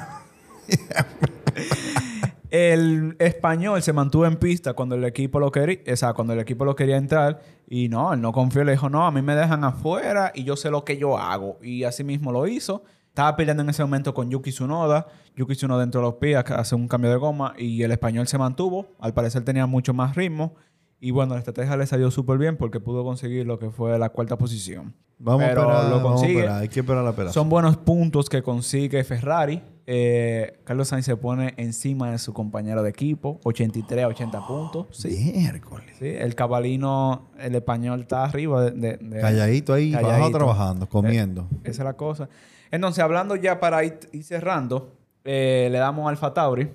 El 2.49 3.17
español 3.19 3.81
se 3.81 3.91
mantuvo 3.91 4.25
en 4.25 4.37
pista 4.37 4.73
cuando 4.73 4.95
el 4.95 5.03
equipo 5.03 5.41
lo 5.41 5.51
quería, 5.51 5.79
o 5.91 5.95
sea, 5.97 6.13
cuando 6.13 6.31
el 6.31 6.39
equipo 6.39 6.63
lo 6.63 6.73
quería 6.73 6.95
entrar 6.95 7.41
y 7.67 7.89
no, 7.89 8.13
él 8.13 8.21
no 8.21 8.31
confió, 8.31 8.63
le 8.63 8.71
dijo, 8.71 8.89
no, 8.89 9.05
a 9.05 9.11
mí 9.11 9.21
me 9.21 9.35
dejan 9.35 9.65
afuera 9.65 10.31
y 10.33 10.45
yo 10.45 10.55
sé 10.55 10.71
lo 10.71 10.85
que 10.85 10.97
yo 10.97 11.17
hago. 11.17 11.59
Y 11.61 11.83
así 11.83 12.05
mismo 12.05 12.31
lo 12.31 12.47
hizo. 12.47 12.83
Estaba 13.09 13.35
peleando 13.35 13.63
en 13.63 13.69
ese 13.69 13.83
momento 13.83 14.13
con 14.13 14.29
Yuki 14.29 14.51
Tsunoda. 14.51 15.07
Yuki 15.35 15.55
Tsunoda 15.55 15.81
dentro 15.81 15.99
de 15.99 16.07
los 16.07 16.15
pies 16.15 16.37
hace 16.49 16.75
un 16.75 16.87
cambio 16.87 17.09
de 17.09 17.17
goma 17.17 17.53
y 17.57 17.81
el 17.83 17.91
español 17.91 18.27
se 18.27 18.37
mantuvo. 18.37 18.87
Al 18.99 19.13
parecer 19.13 19.43
tenía 19.43 19.65
mucho 19.65 19.93
más 19.93 20.15
ritmo. 20.15 20.55
Y 20.99 21.11
bueno, 21.11 21.33
la 21.33 21.39
estrategia 21.39 21.75
le 21.77 21.85
salió 21.85 22.09
súper 22.09 22.37
bien 22.37 22.57
porque 22.57 22.79
pudo 22.79 23.03
conseguir 23.03 23.45
lo 23.45 23.59
que 23.59 23.69
fue 23.69 23.97
la 23.99 24.09
cuarta 24.09 24.37
posición. 24.37 24.93
Vamos 25.17 25.43
Pero 25.47 25.61
a 25.61 25.73
esperar. 25.73 25.89
lo 25.89 25.95
vamos 25.97 26.11
a 26.11 26.15
consigue. 26.15 26.39
esperar. 26.39 26.61
Hay 26.61 26.67
que 26.69 26.79
esperar 26.79 27.03
la 27.03 27.13
pelea. 27.13 27.31
Son 27.33 27.47
buenos 27.49 27.77
puntos 27.77 28.29
que 28.29 28.41
consigue 28.41 29.03
Ferrari. 29.03 29.61
Eh, 29.87 30.59
Carlos 30.63 30.87
Sainz 30.87 31.05
se 31.05 31.15
pone 31.15 31.53
encima 31.57 32.09
de 32.11 32.17
su 32.17 32.33
compañero 32.33 32.81
de 32.81 32.89
equipo, 32.89 33.39
83 33.43 34.03
a 34.03 34.07
80 34.07 34.47
puntos. 34.47 34.87
Sí, 34.91 35.31
Miércoles. 35.35 35.95
sí. 35.99 36.07
El 36.07 36.33
cabalino, 36.33 37.29
el 37.39 37.53
español 37.55 38.01
está 38.01 38.23
arriba 38.25 38.63
de... 38.63 38.71
de- 38.71 38.97
de- 38.97 39.21
Calladito 39.21 39.73
ahí, 39.73 39.91
Calladito. 39.91 40.37
trabajando, 40.37 40.87
comiendo. 40.89 41.47
Esa 41.63 41.83
es 41.83 41.85
la 41.85 41.93
cosa. 41.93 42.27
Entonces, 42.71 43.03
hablando 43.03 43.35
ya 43.35 43.59
para 43.59 43.83
ir, 43.83 43.99
ir 44.11 44.23
cerrando, 44.23 44.95
eh, 45.23 45.69
le 45.71 45.77
damos 45.77 46.09
Alfa 46.09 46.33
Tauri. 46.33 46.71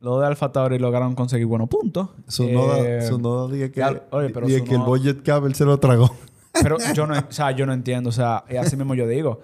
Los 0.00 0.20
de 0.20 0.26
Alfa 0.26 0.50
Tauri 0.50 0.78
lograron 0.78 1.14
conseguir 1.14 1.46
buenos 1.46 1.68
puntos. 1.68 2.08
Su 2.26 2.44
Eh, 2.84 3.02
su 3.02 3.18
noda 3.18 3.52
dije 3.52 3.70
que, 3.70 3.80
ya- 3.80 4.02
oye, 4.10 4.30
pero 4.30 4.46
dije 4.46 4.58
su 4.60 4.64
que 4.64 4.74
el 4.74 4.80
budget 4.80 5.22
cable 5.22 5.54
se 5.54 5.64
lo 5.64 5.78
tragó. 5.78 6.14
Pero 6.62 6.78
yo 6.94 7.06
no, 7.06 7.14
o 7.18 7.32
sea, 7.32 7.50
yo 7.52 7.66
no 7.66 7.72
entiendo. 7.72 8.08
O 8.08 8.12
sea, 8.12 8.44
y 8.48 8.56
así 8.56 8.76
mismo 8.76 8.94
yo 8.94 9.06
digo. 9.06 9.40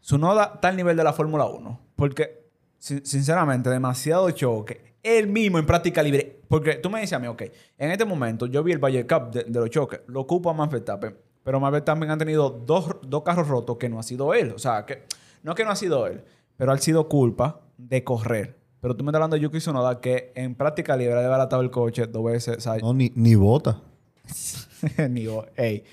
Su 0.00 0.18
noda 0.18 0.52
está 0.54 0.68
al 0.68 0.76
nivel 0.76 0.96
de 0.96 1.04
la 1.04 1.12
Fórmula 1.12 1.46
1. 1.46 1.80
Porque, 1.96 2.46
sin- 2.78 3.06
sinceramente, 3.06 3.70
demasiado 3.70 4.28
choque. 4.32 4.92
Él 5.04 5.28
mismo 5.28 5.58
en 5.58 5.66
práctica 5.66 6.02
libre. 6.02 6.40
Porque 6.48 6.74
tú 6.74 6.90
me 6.90 7.00
dices 7.00 7.14
a 7.14 7.18
mí, 7.20 7.26
ok, 7.28 7.42
en 7.78 7.90
este 7.92 8.04
momento 8.04 8.46
yo 8.46 8.62
vi 8.62 8.72
el 8.72 8.78
Valle 8.78 9.06
Cup 9.06 9.30
de, 9.30 9.44
de 9.44 9.60
los 9.60 9.70
choques. 9.70 10.00
Lo 10.08 10.20
ocupa 10.20 10.52
Max 10.52 10.72
Verstappen. 10.72 11.16
Pero 11.44 11.58
Max 11.60 11.72
Verstappen 11.72 12.10
ha 12.10 12.18
tenido 12.18 12.50
dos, 12.50 12.96
dos 13.06 13.22
carros 13.22 13.48
rotos 13.48 13.76
que 13.78 13.88
no 13.88 13.98
ha 13.98 14.02
sido 14.02 14.34
él. 14.34 14.52
O 14.54 14.58
sea, 14.58 14.84
que 14.84 15.04
no 15.42 15.54
que 15.54 15.64
no 15.64 15.70
ha 15.70 15.76
sido 15.76 16.06
él, 16.06 16.22
pero 16.56 16.72
ha 16.72 16.78
sido 16.78 17.08
culpa 17.08 17.60
de 17.78 18.04
correr. 18.04 18.58
Pero 18.82 18.96
tú 18.96 19.04
me 19.04 19.10
estás 19.10 19.18
hablando 19.18 19.36
de 19.36 19.42
Yuki 19.42 19.58
Tsunoda 19.58 20.00
que 20.00 20.32
en 20.34 20.54
práctica 20.56 20.96
libre 20.96 21.14
ha 21.14 21.20
desbaratado 21.20 21.62
el 21.62 21.70
coche 21.70 22.06
dos 22.08 22.24
veces. 22.24 22.56
O 22.58 22.60
sea, 22.60 22.76
No, 22.78 22.92
ni, 22.92 23.12
ni 23.14 23.36
bota. 23.36 23.80
ni 25.10 25.26
vos, 25.28 25.46
ey, 25.56 25.84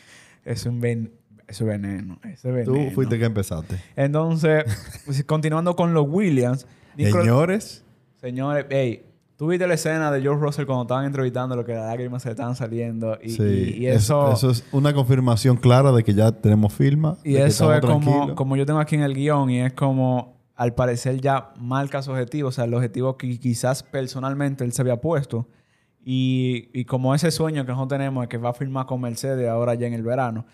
es 0.44 0.66
un 0.66 0.82
ven, 0.82 1.14
eso 1.48 1.64
es 1.66 1.70
veneno. 1.70 2.20
Eso 2.24 2.56
es 2.56 2.66
Tú 2.66 2.74
veneno. 2.74 2.92
fuiste 2.96 3.20
que 3.20 3.26
empezaste. 3.26 3.76
Entonces, 3.96 4.64
pues, 5.06 5.24
continuando 5.24 5.76
con 5.76 5.94
los 5.94 6.06
Williams. 6.10 6.66
Señores, 6.98 7.84
Señores, 8.20 8.66
ey, 8.72 9.06
tú 9.38 9.48
viste 9.48 9.66
la 9.68 9.76
escena 9.76 10.12
de 10.12 10.22
George 10.22 10.42
Russell 10.44 10.66
cuando 10.66 10.82
estaban 10.82 11.06
entrevistando 11.06 11.56
lo 11.56 11.64
que 11.64 11.74
las 11.74 11.86
lágrimas 11.86 12.24
se 12.24 12.32
estaban 12.32 12.56
saliendo. 12.56 13.18
Y, 13.24 13.30
sí, 13.30 13.44
y- 13.78 13.84
y 13.84 13.88
eso, 13.88 14.34
eso 14.34 14.50
es 14.50 14.66
una 14.74 14.94
confirmación 14.94 15.56
clara 15.58 15.92
de 15.94 16.04
que 16.04 16.14
ya 16.16 16.32
tenemos 16.32 16.74
firma. 16.74 17.18
y 17.24 17.36
eso 17.38 17.72
es 17.74 17.82
como, 17.82 18.34
como 18.36 18.58
yo 18.58 18.66
tengo 18.66 18.80
aquí 18.80 18.96
en 18.96 19.04
el 19.04 19.14
guion 19.14 19.50
y 19.52 19.62
es 19.62 19.74
como, 19.74 20.39
al 20.60 20.74
parecer 20.74 21.22
ya 21.22 21.54
marca 21.58 22.02
su 22.02 22.12
objetivo. 22.12 22.50
O 22.50 22.52
sea, 22.52 22.66
el 22.66 22.74
objetivo 22.74 23.16
que 23.16 23.40
quizás 23.40 23.82
personalmente 23.82 24.66
él 24.66 24.74
se 24.74 24.82
había 24.82 25.00
puesto. 25.00 25.48
Y, 26.04 26.84
como 26.84 27.16
ese 27.16 27.32
sueño 27.32 27.66
que 27.66 27.72
nosotros 27.72 27.98
tenemos 27.98 28.24
de 28.24 28.28
que 28.28 28.38
va 28.38 28.50
a 28.50 28.54
firmar 28.54 28.86
con 28.86 29.00
Mercedes 29.00 29.48
ahora 29.48 29.76
ya 29.76 29.88
en 29.88 29.94
el 29.94 30.04
verano, 30.04 30.46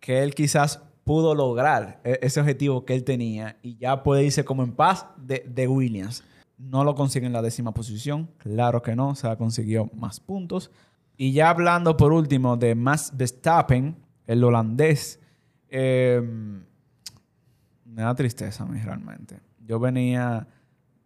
que 0.00 0.24
él 0.24 0.34
quizás 0.34 0.82
pudo 1.04 1.36
lograr 1.36 2.00
e- 2.02 2.18
ese 2.22 2.40
objetivo 2.40 2.84
que 2.84 2.94
él 2.94 3.04
tenía 3.04 3.56
y 3.62 3.76
ya 3.76 4.02
puede 4.02 4.24
irse 4.24 4.44
como 4.44 4.64
en 4.64 4.72
paz 4.72 5.06
de, 5.16 5.68
Williams. 5.68 6.24
no 6.58 6.82
lo 6.82 6.96
consigue 6.96 7.26
en 7.26 7.32
la 7.32 7.40
décima 7.42 7.72
posición. 7.72 8.30
Claro 8.38 8.82
que 8.82 8.96
no, 8.96 9.14
se 9.14 9.28
ha 9.28 9.36
conseguido 9.36 9.88
más 9.94 10.18
puntos. 10.18 10.72
Y 11.16 11.32
ya 11.34 11.50
hablando 11.50 11.96
por 11.96 12.12
último 12.12 12.56
de 12.56 12.74
Max 12.74 13.12
Verstappen, 13.14 13.94
el 14.26 14.42
holandés, 14.42 15.20
eh, 15.68 16.20
me 17.92 18.02
da 18.02 18.14
tristeza 18.14 18.64
realmente. 18.64 19.51
Yo 19.64 19.78
venía 19.80 20.46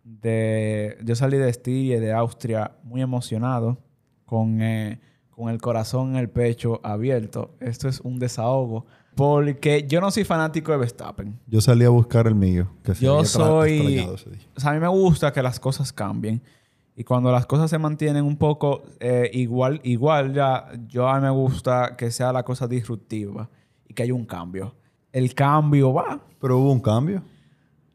de... 0.02 0.98
Yo 1.04 1.14
salí 1.14 1.36
de 1.36 1.48
Estiria 1.48 2.00
de 2.00 2.12
Austria 2.12 2.72
muy 2.82 3.02
emocionado, 3.02 3.78
con, 4.24 4.60
eh, 4.62 5.00
con 5.30 5.48
el 5.50 5.60
corazón 5.60 6.10
en 6.10 6.16
el 6.16 6.30
pecho 6.30 6.80
abierto. 6.82 7.54
Esto 7.60 7.88
es 7.88 8.00
un 8.00 8.18
desahogo. 8.18 8.86
Porque 9.14 9.86
yo 9.88 10.00
no 10.00 10.10
soy 10.10 10.24
fanático 10.24 10.72
de 10.72 10.78
Verstappen. 10.78 11.38
Yo 11.46 11.60
salí 11.60 11.84
a 11.84 11.88
buscar 11.88 12.26
el 12.26 12.34
mío. 12.34 12.68
Que 12.82 12.92
Yo 12.94 13.24
soy... 13.24 14.00
O 14.54 14.60
sea, 14.60 14.72
a 14.72 14.74
mí 14.74 14.80
me 14.80 14.88
gusta 14.88 15.32
que 15.32 15.42
las 15.42 15.58
cosas 15.58 15.92
cambien. 15.92 16.42
Y 16.94 17.04
cuando 17.04 17.30
las 17.30 17.46
cosas 17.46 17.70
se 17.70 17.78
mantienen 17.78 18.24
un 18.24 18.36
poco 18.36 18.84
eh, 19.00 19.30
igual, 19.34 19.80
igual 19.84 20.32
ya, 20.32 20.70
yo 20.86 21.06
a 21.06 21.16
mí 21.16 21.22
me 21.22 21.30
gusta 21.30 21.94
que 21.96 22.10
sea 22.10 22.32
la 22.32 22.42
cosa 22.42 22.66
disruptiva 22.66 23.50
y 23.86 23.92
que 23.92 24.02
haya 24.02 24.14
un 24.14 24.24
cambio. 24.24 24.74
El 25.12 25.34
cambio 25.34 25.92
va. 25.92 26.20
Pero 26.40 26.58
hubo 26.58 26.72
un 26.72 26.80
cambio. 26.80 27.22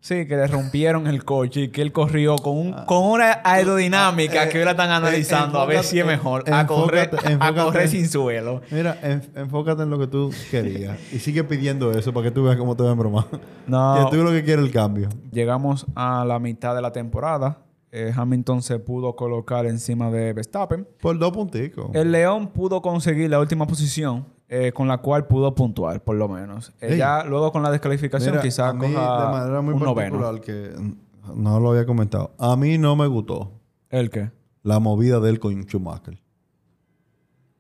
Sí, 0.03 0.25
que 0.25 0.35
le 0.35 0.47
rompieron 0.47 1.05
el 1.05 1.23
coche 1.23 1.61
y 1.61 1.67
que 1.69 1.83
él 1.83 1.91
corrió 1.91 2.35
con, 2.37 2.57
un, 2.57 2.71
con 2.87 3.03
una 3.03 3.39
aerodinámica 3.43 4.45
eh, 4.45 4.49
que 4.49 4.57
ahora 4.57 4.71
están 4.71 4.89
analizando 4.89 5.59
a 5.59 5.65
ver 5.67 5.83
si 5.83 5.99
es 5.99 6.05
enfócate- 6.05 6.07
mejor. 6.07 6.43
A 6.53 6.65
correr, 6.67 7.11
enfócate- 7.11 7.37
a 7.39 7.53
correr 7.65 7.87
sin 7.87 8.09
suelo. 8.09 8.61
Mira, 8.71 8.97
en- 9.03 9.21
enfócate 9.35 9.83
en 9.83 9.89
lo 9.91 9.99
que 9.99 10.07
tú 10.07 10.33
querías. 10.49 10.97
y 11.13 11.19
sigue 11.19 11.43
pidiendo 11.43 11.91
eso 11.91 12.11
para 12.13 12.25
que 12.25 12.31
tú 12.31 12.43
veas 12.43 12.57
cómo 12.57 12.75
te 12.75 12.83
ven 12.83 12.97
broma. 12.97 13.27
No. 13.67 13.95
Que 14.11 14.17
tú 14.17 14.23
lo 14.23 14.31
que 14.31 14.43
quieres 14.43 14.63
es 14.63 14.69
el 14.69 14.73
cambio. 14.73 15.07
Llegamos 15.31 15.85
a 15.95 16.25
la 16.25 16.39
mitad 16.39 16.73
de 16.75 16.81
la 16.81 16.91
temporada. 16.91 17.59
Eh, 17.91 18.11
Hamilton 18.15 18.61
se 18.61 18.79
pudo 18.79 19.15
colocar 19.15 19.65
encima 19.65 20.09
de 20.09 20.31
Verstappen. 20.33 20.87
Por 21.01 21.19
dos 21.19 21.31
punticos. 21.31 21.91
El 21.93 22.11
León 22.11 22.47
pudo 22.47 22.81
conseguir 22.81 23.29
la 23.29 23.39
última 23.39 23.67
posición 23.67 24.25
eh, 24.53 24.71
con 24.73 24.87
la 24.89 24.97
cual 24.97 25.25
pudo 25.27 25.55
puntuar, 25.55 26.03
por 26.03 26.17
lo 26.17 26.27
menos. 26.27 26.73
Eh, 26.81 26.89
Ey. 26.91 26.97
ya 26.97 27.23
luego 27.23 27.51
con 27.53 27.63
la 27.63 27.71
descalificación 27.71 28.31
Mira, 28.33 28.41
quizás 28.43 28.69
a 28.69 28.73
mí, 28.73 28.93
coja 28.93 29.25
de 29.25 29.31
manera 29.31 29.61
muy 29.61 29.73
un 29.73 29.79
noveno. 29.79 30.19
particular 30.19 30.41
que 30.41 30.75
no 31.35 31.59
lo 31.61 31.71
había 31.71 31.85
comentado. 31.85 32.31
A 32.37 32.55
mí 32.57 32.77
no 32.77 32.95
me 32.97 33.07
gustó 33.07 33.53
¿El 33.89 34.09
qué? 34.09 34.29
la 34.61 34.79
movida 34.79 35.19
de 35.21 35.29
él 35.29 35.39
con 35.39 35.53
Schumacher. 35.63 36.19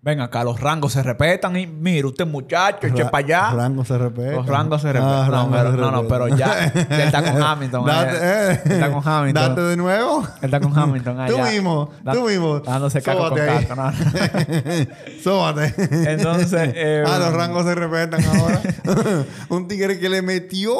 Ven 0.03 0.19
acá, 0.19 0.43
los 0.43 0.59
rangos 0.59 0.93
se 0.93 1.03
respetan 1.03 1.55
y 1.57 1.67
mira, 1.67 2.07
usted 2.07 2.25
muchacho, 2.25 2.87
eche 2.87 3.03
Ra- 3.03 3.11
para 3.11 3.23
allá. 3.23 3.51
Rango 3.51 3.85
se 3.85 3.95
respeta. 3.99 4.31
Los 4.31 4.47
rangos 4.47 4.81
se 4.81 4.89
Ah, 4.89 4.93
respetan. 4.93 5.25
no, 5.27 5.31
rango 5.31 5.51
pero, 5.51 5.71
se 5.71 5.77
no, 5.91 6.07
pero 6.07 6.27
ya, 6.29 6.73
ya 6.89 7.03
está 7.03 7.21
con 7.31 7.43
Hamilton. 7.43 7.85
Date, 7.85 8.17
eh. 8.19 8.51
Está 8.65 8.91
con 8.91 9.07
Hamilton. 9.07 9.49
Date 9.49 9.61
de 9.61 9.77
nuevo. 9.77 10.23
Él 10.23 10.45
está 10.45 10.59
con 10.59 10.75
Hamilton 10.75 11.19
allá. 11.19 11.31
Tú 11.31 11.39
mismo, 11.51 11.91
Da- 12.01 12.13
tú 12.13 12.21
mismo. 12.27 12.59
Dándose 12.61 12.99
caco 13.03 13.29
con 13.29 13.37
caco. 13.37 13.75
no. 13.75 13.91
Sóbate. 15.23 15.75
Entonces, 16.11 16.71
eh, 16.75 17.03
ah, 17.05 17.19
los 17.19 17.33
rangos 17.33 17.63
se 17.65 17.75
respetan 17.75 18.23
ahora. 18.25 18.61
un 19.49 19.67
tigre 19.67 19.99
que 19.99 20.09
le 20.09 20.23
metió 20.23 20.73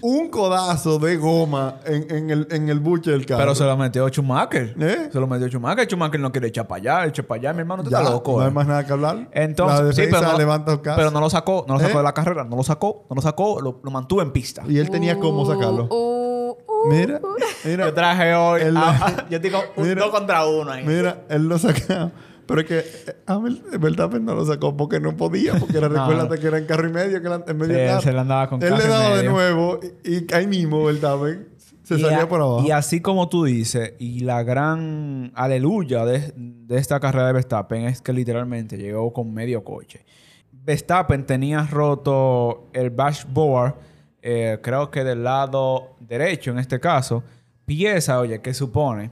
un 0.00 0.28
codazo 0.28 0.98
de 0.98 1.16
goma 1.18 1.76
en, 1.86 2.04
en 2.10 2.30
el, 2.30 2.48
en 2.50 2.68
el 2.68 2.80
buche 2.80 3.12
del 3.12 3.26
carro. 3.26 3.38
Pero 3.42 3.54
se 3.54 3.62
lo 3.62 3.76
metió 3.76 4.08
Schumacher. 4.08 4.74
¿Eh? 4.80 5.08
Se 5.12 5.20
lo 5.20 5.28
metió 5.28 5.46
Schumacher. 5.48 5.86
Schumacher 5.86 6.18
no 6.18 6.32
quiere 6.32 6.48
echar 6.48 6.66
para 6.66 6.80
allá. 6.80 7.06
Eche 7.06 7.22
para 7.22 7.38
allá, 7.38 7.52
mi 7.52 7.60
hermano. 7.60 7.82
Usted 7.84 7.92
Ya, 7.94 7.98
está 8.00 8.10
loco. 8.10 8.39
No 8.40 8.44
eh. 8.44 8.48
hay 8.48 8.54
más 8.54 8.66
nada 8.66 8.84
que 8.86 8.92
hablar. 8.92 9.28
Entonces, 9.32 9.80
la 9.80 9.92
sí, 9.92 10.00
defensa 10.02 10.20
pero 10.20 10.32
no, 10.32 10.38
levanta 10.38 10.72
el 10.72 10.80
caso. 10.80 10.96
pero 10.96 11.10
no 11.10 11.20
lo 11.20 11.30
sacó, 11.30 11.64
no 11.68 11.74
lo 11.74 11.80
sacó 11.80 11.94
¿Eh? 11.94 11.96
de 11.98 12.02
la 12.04 12.14
carrera, 12.14 12.44
no 12.44 12.56
lo 12.56 12.62
sacó, 12.62 13.06
no 13.08 13.16
lo 13.16 13.22
sacó, 13.22 13.60
lo, 13.60 13.80
lo 13.82 13.90
mantuvo 13.90 14.22
en 14.22 14.32
pista. 14.32 14.62
Y 14.68 14.78
él 14.78 14.90
tenía 14.90 15.18
cómo 15.18 15.46
sacarlo. 15.46 15.84
Uh, 15.90 16.50
uh, 16.50 16.88
Mira, 16.90 17.20
mira. 17.64 17.86
Yo 17.86 17.94
traje 17.94 18.34
hoy, 18.34 18.62
El- 18.62 18.78
yo 19.30 19.38
digo 19.38 19.60
un 19.76 19.88
Mira. 19.88 20.00
dos 20.02 20.10
contra 20.10 20.44
uno 20.46 20.70
ahí. 20.72 20.84
Mira, 20.84 21.24
él 21.28 21.48
lo 21.48 21.58
sacaba. 21.58 22.10
Pero 22.46 22.62
es 22.62 22.66
que 22.66 22.78
eh, 22.80 23.78
Verstappen 23.78 24.24
no 24.24 24.34
lo 24.34 24.44
sacó 24.44 24.76
porque 24.76 24.98
no 24.98 25.16
podía. 25.16 25.54
Porque 25.54 25.78
era, 25.78 25.88
No. 25.90 26.08
recuérdate 26.08 26.40
que 26.40 26.46
era 26.48 26.58
en 26.58 26.66
carro 26.66 26.88
y 26.88 26.92
medio, 26.92 27.20
que 27.20 27.26
era 27.28 27.44
en 27.46 27.56
medio 27.56 27.66
Sí, 27.66 27.72
del 27.74 27.80
él 27.82 27.88
carro. 27.90 28.00
se 28.02 28.12
le 28.12 28.18
andaba 28.18 28.48
con 28.48 28.60
Él 28.62 28.70
carro 28.70 28.82
le 28.82 28.88
daba 28.88 29.16
de 29.18 29.28
nuevo 29.28 29.78
y, 30.02 30.14
y 30.16 30.26
ahí 30.34 30.46
mismo 30.48 30.82
Verstappen 30.84 31.48
se 31.96 32.00
Y 32.00 32.04
salía 32.04 32.22
a- 32.22 32.28
por 32.28 32.40
abajo. 32.40 32.66
Y 32.66 32.70
así 32.70 33.00
como 33.00 33.28
tú 33.28 33.44
dices, 33.44 33.94
y 33.98 34.20
la 34.20 34.42
gran 34.42 35.32
aleluya 35.34 36.04
de, 36.04 36.32
de 36.36 36.76
esta 36.78 36.98
carrera 37.00 37.26
de 37.28 37.32
Verstappen 37.34 37.82
es 37.86 38.00
que 38.02 38.12
literalmente 38.12 38.76
llegó 38.76 39.12
con 39.12 39.32
medio 39.32 39.62
coche. 39.64 40.04
Verstappen 40.52 41.24
tenía 41.26 41.66
roto 41.66 42.68
el 42.72 42.94
dashboard, 42.94 43.74
eh, 44.22 44.58
creo 44.62 44.90
que 44.90 45.04
del 45.04 45.24
lado 45.24 45.96
derecho 46.00 46.50
en 46.50 46.58
este 46.58 46.78
caso, 46.80 47.22
pieza, 47.64 48.20
oye, 48.20 48.40
que 48.40 48.52
supone 48.52 49.10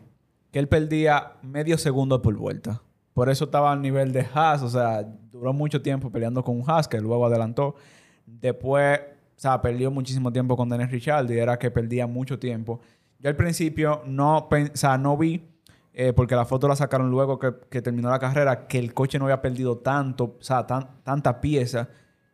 que 0.50 0.58
él 0.58 0.68
perdía 0.68 1.32
medio 1.42 1.78
segundo 1.78 2.20
por 2.22 2.34
vuelta. 2.36 2.82
Por 3.14 3.28
eso 3.30 3.46
estaba 3.46 3.72
al 3.72 3.80
nivel 3.82 4.12
de 4.12 4.26
Haas, 4.32 4.62
o 4.62 4.68
sea, 4.68 5.02
duró 5.32 5.52
mucho 5.52 5.80
tiempo 5.82 6.10
peleando 6.10 6.44
con 6.44 6.56
un 6.60 6.68
Haas 6.70 6.86
que 6.88 7.00
luego 7.00 7.26
adelantó. 7.26 7.74
Después, 8.26 9.00
o 9.38 9.40
sea, 9.40 9.62
perdió 9.62 9.90
muchísimo 9.92 10.32
tiempo 10.32 10.56
con 10.56 10.68
Daniel 10.68 10.90
Ricciardo 10.90 11.32
y 11.32 11.38
era 11.38 11.56
que 11.58 11.70
perdía 11.70 12.08
mucho 12.08 12.38
tiempo. 12.40 12.80
Yo 13.20 13.30
al 13.30 13.36
principio 13.36 14.02
no, 14.04 14.36
o 14.38 14.48
sea, 14.74 14.98
no 14.98 15.16
vi, 15.16 15.42
eh, 15.94 16.12
porque 16.12 16.34
la 16.34 16.44
foto 16.44 16.66
la 16.68 16.74
sacaron 16.76 17.08
luego 17.10 17.38
que, 17.38 17.52
que 17.70 17.80
terminó 17.80 18.10
la 18.10 18.18
carrera, 18.18 18.66
que 18.66 18.78
el 18.78 18.92
coche 18.94 19.18
no 19.18 19.26
había 19.26 19.40
perdido 19.40 19.78
tanto, 19.78 20.36
o 20.38 20.42
sea, 20.42 20.66
tan- 20.66 20.88
tanta 21.04 21.40
pieza. 21.40 21.88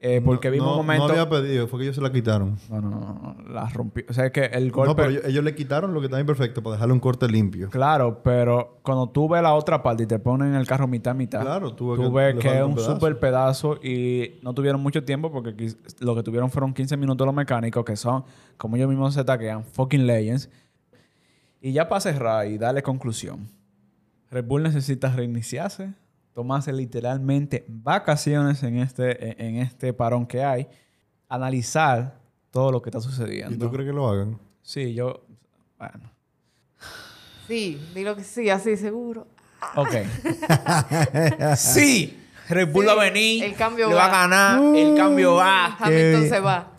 Eh, 0.07 0.21
porque 0.23 0.49
no, 0.49 0.53
vimos 0.53 0.67
no, 0.67 0.73
un 0.73 0.87
momento... 0.87 1.09
No 1.09 1.13
había 1.15 1.31
pedido, 1.31 1.67
fue 1.67 1.79
que 1.79 1.85
ellos 1.85 1.97
se 1.97 2.03
la 2.03 2.13
quitaron. 2.13 2.59
No, 2.69 2.79
no, 2.79 2.91
no, 2.91 2.99
no, 2.99 3.49
la 3.49 3.67
rompió. 3.71 4.05
O 4.07 4.13
sea, 4.13 4.27
es 4.27 4.33
que 4.33 4.45
el 4.45 4.71
golpe... 4.71 4.91
No, 4.91 4.97
pero 4.97 5.09
ellos, 5.09 5.23
ellos 5.25 5.43
le 5.43 5.55
quitaron 5.55 5.95
lo 5.95 6.01
que 6.01 6.07
está 6.09 6.21
imperfecto 6.21 6.63
para 6.63 6.75
dejarle 6.75 6.93
un 6.93 7.01
corte 7.01 7.27
limpio. 7.27 7.71
Claro, 7.71 8.23
pero 8.23 8.81
cuando 8.83 9.09
tú 9.09 9.31
ves 9.31 9.43
la 9.43 9.55
otra 9.55 9.83
parte 9.83 10.03
y 10.03 10.07
te 10.07 10.19
ponen 10.19 10.55
el 10.55 10.67
carro 10.67 10.87
mitad 10.87 11.15
mitad, 11.15 11.41
Claro, 11.41 11.73
tú 11.75 11.93
ves 11.93 11.97
tú 11.97 12.13
que 12.13 12.19
ves 12.19 12.35
que 12.37 12.59
es 12.59 12.63
un 12.63 12.73
un 12.73 12.79
super 12.79 13.19
pedazo 13.19 13.79
y 13.83 14.41
no 14.43 14.53
tuvieron 14.53 14.83
mucho 14.83 15.05
tiempo 15.05 15.33
porque 15.33 15.75
lo 16.01 16.15
que 16.15 16.23
tuvieron 16.23 16.51
fueron 16.51 16.75
15 16.75 16.99
minutos 16.99 17.27
los 17.27 17.35
mecánicos 17.35 17.83
que 17.83 17.97
son, 17.97 18.25
como 18.59 18.77
ellos 18.77 18.91
mismos 18.91 19.15
se 19.15 19.25
taquean, 19.25 19.65
fucking 19.65 20.07
legends. 20.07 20.51
Y 21.63 21.73
ya 21.73 21.89
para 21.89 22.03
cerrar 22.03 22.47
y 22.47 22.59
darle 22.59 22.83
conclusión, 22.83 23.49
Red 24.31 24.45
Bull 24.45 24.65
necesita 24.65 25.09
reiniciarse, 25.11 25.95
tomarse 26.35 26.73
literalmente 26.73 27.65
vacaciones 27.69 28.63
en 28.63 28.79
este, 28.79 29.43
en- 29.47 29.57
este 29.57 29.93
parón 29.93 30.27
que 30.27 30.45
hay, 30.45 30.67
analizar 31.29 32.19
todo 32.51 32.71
lo 32.73 32.83
que 32.83 32.91
está 32.91 33.01
sucediendo. 33.01 33.55
¿Y 33.55 33.59
tú 33.59 33.71
crees 33.71 33.89
que 33.89 33.95
lo 33.95 34.09
hagan? 34.09 34.39
Sí, 34.63 34.95
yo... 34.95 35.25
Bueno. 35.79 36.11
sí, 37.49 37.81
dilo 37.95 38.15
que 38.17 38.25
sí, 38.25 38.51
así 38.51 38.77
seguro. 38.77 39.27
Ok. 39.77 39.91
sí. 41.57 42.21
Red 42.49 42.73
Bull 42.73 42.85
Sí, 42.85 42.87
va 42.89 42.93
a 42.93 43.05
venir. 43.05 43.45
el 43.45 43.55
cambio 43.55 43.89
le 43.89 43.95
va. 43.95 44.01
va. 44.03 44.07
a 44.07 44.21
ganar. 44.29 44.77
el 44.77 44.95
cambio 44.97 45.35
va. 45.37 45.77
Hamilton 45.79 46.29
se 46.29 46.41
va. 46.41 46.71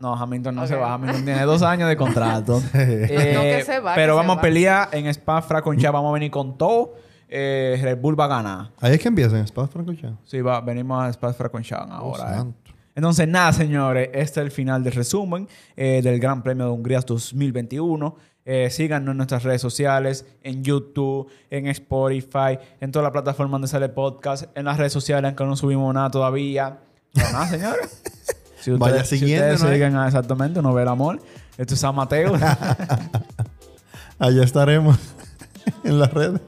No, 0.00 0.14
Hamilton 0.14 0.54
no 0.54 0.66
se 0.66 0.74
va. 0.76 0.94
Hamilton 0.94 1.24
tiene 1.24 1.42
dos 1.42 1.62
años 1.62 1.88
de 1.88 1.96
contrato. 1.96 2.62
Eh, 2.74 3.32
No, 3.34 3.42
que 3.42 3.62
se 3.64 3.80
va, 3.80 3.94
pero 3.94 4.16
vamos 4.16 4.38
a 4.38 4.40
pelear 4.40 4.88
en 4.92 5.06
Spa 5.08 5.42
Francorchamps. 5.42 5.92
Vamos 5.92 6.10
a 6.10 6.14
venir 6.14 6.30
con 6.30 6.56
todo. 6.56 6.94
Eh, 7.32 7.78
Red 7.80 7.98
Bull 7.98 8.18
va 8.18 8.24
a 8.24 8.28
ganar. 8.28 8.70
Ahí 8.80 8.94
es 8.94 9.00
que 9.00 9.08
empiezan, 9.08 9.44
Spa 9.44 9.68
Francorchamps. 9.68 10.28
Sí, 10.28 10.40
va, 10.40 10.60
venimos 10.60 11.02
a 11.02 11.08
Spa 11.10 11.32
Francorchamps 11.32 11.92
ahora. 11.92 12.24
Oh, 12.24 12.28
eh. 12.28 12.34
santo. 12.34 12.70
Entonces, 12.96 13.28
nada, 13.28 13.52
señores. 13.52 14.10
Este 14.12 14.40
es 14.40 14.46
el 14.46 14.50
final 14.50 14.82
del 14.82 14.92
resumen 14.92 15.48
eh, 15.76 16.00
del 16.02 16.18
Gran 16.18 16.42
Premio 16.42 16.66
de 16.66 16.72
Hungría 16.72 17.00
2021. 17.00 18.16
Eh, 18.44 18.68
síganos 18.70 19.12
en 19.12 19.16
nuestras 19.16 19.44
redes 19.44 19.60
sociales, 19.60 20.26
en 20.42 20.64
YouTube, 20.64 21.30
en 21.50 21.68
Spotify, 21.68 22.58
en 22.80 22.90
todas 22.90 23.04
las 23.04 23.12
plataformas 23.12 23.52
donde 23.52 23.68
sale 23.68 23.88
podcast, 23.90 24.44
en 24.56 24.64
las 24.64 24.76
redes 24.76 24.92
sociales, 24.92 25.28
aunque 25.28 25.44
no 25.44 25.54
subimos 25.54 25.94
nada 25.94 26.10
todavía. 26.10 26.78
Pero 27.14 27.30
nada, 27.32 27.46
señores. 27.46 28.02
Si 28.60 28.70
ustedes, 28.70 28.92
Vaya 28.92 29.04
si 29.04 29.18
siguiéndonos, 29.18 29.54
ustedes 29.54 29.72
¿eh? 29.72 29.74
siguen 29.74 29.96
a 29.96 30.06
exactamente, 30.06 30.60
uno 30.60 30.74
ve 30.74 30.82
el 30.82 30.88
amor. 30.88 31.18
Esto 31.56 31.72
es 31.72 31.80
San 31.80 31.94
Mateo. 31.94 32.34
Allá 34.18 34.44
estaremos 34.44 34.98
en 35.84 35.98
las 35.98 36.12
redes. 36.12 36.42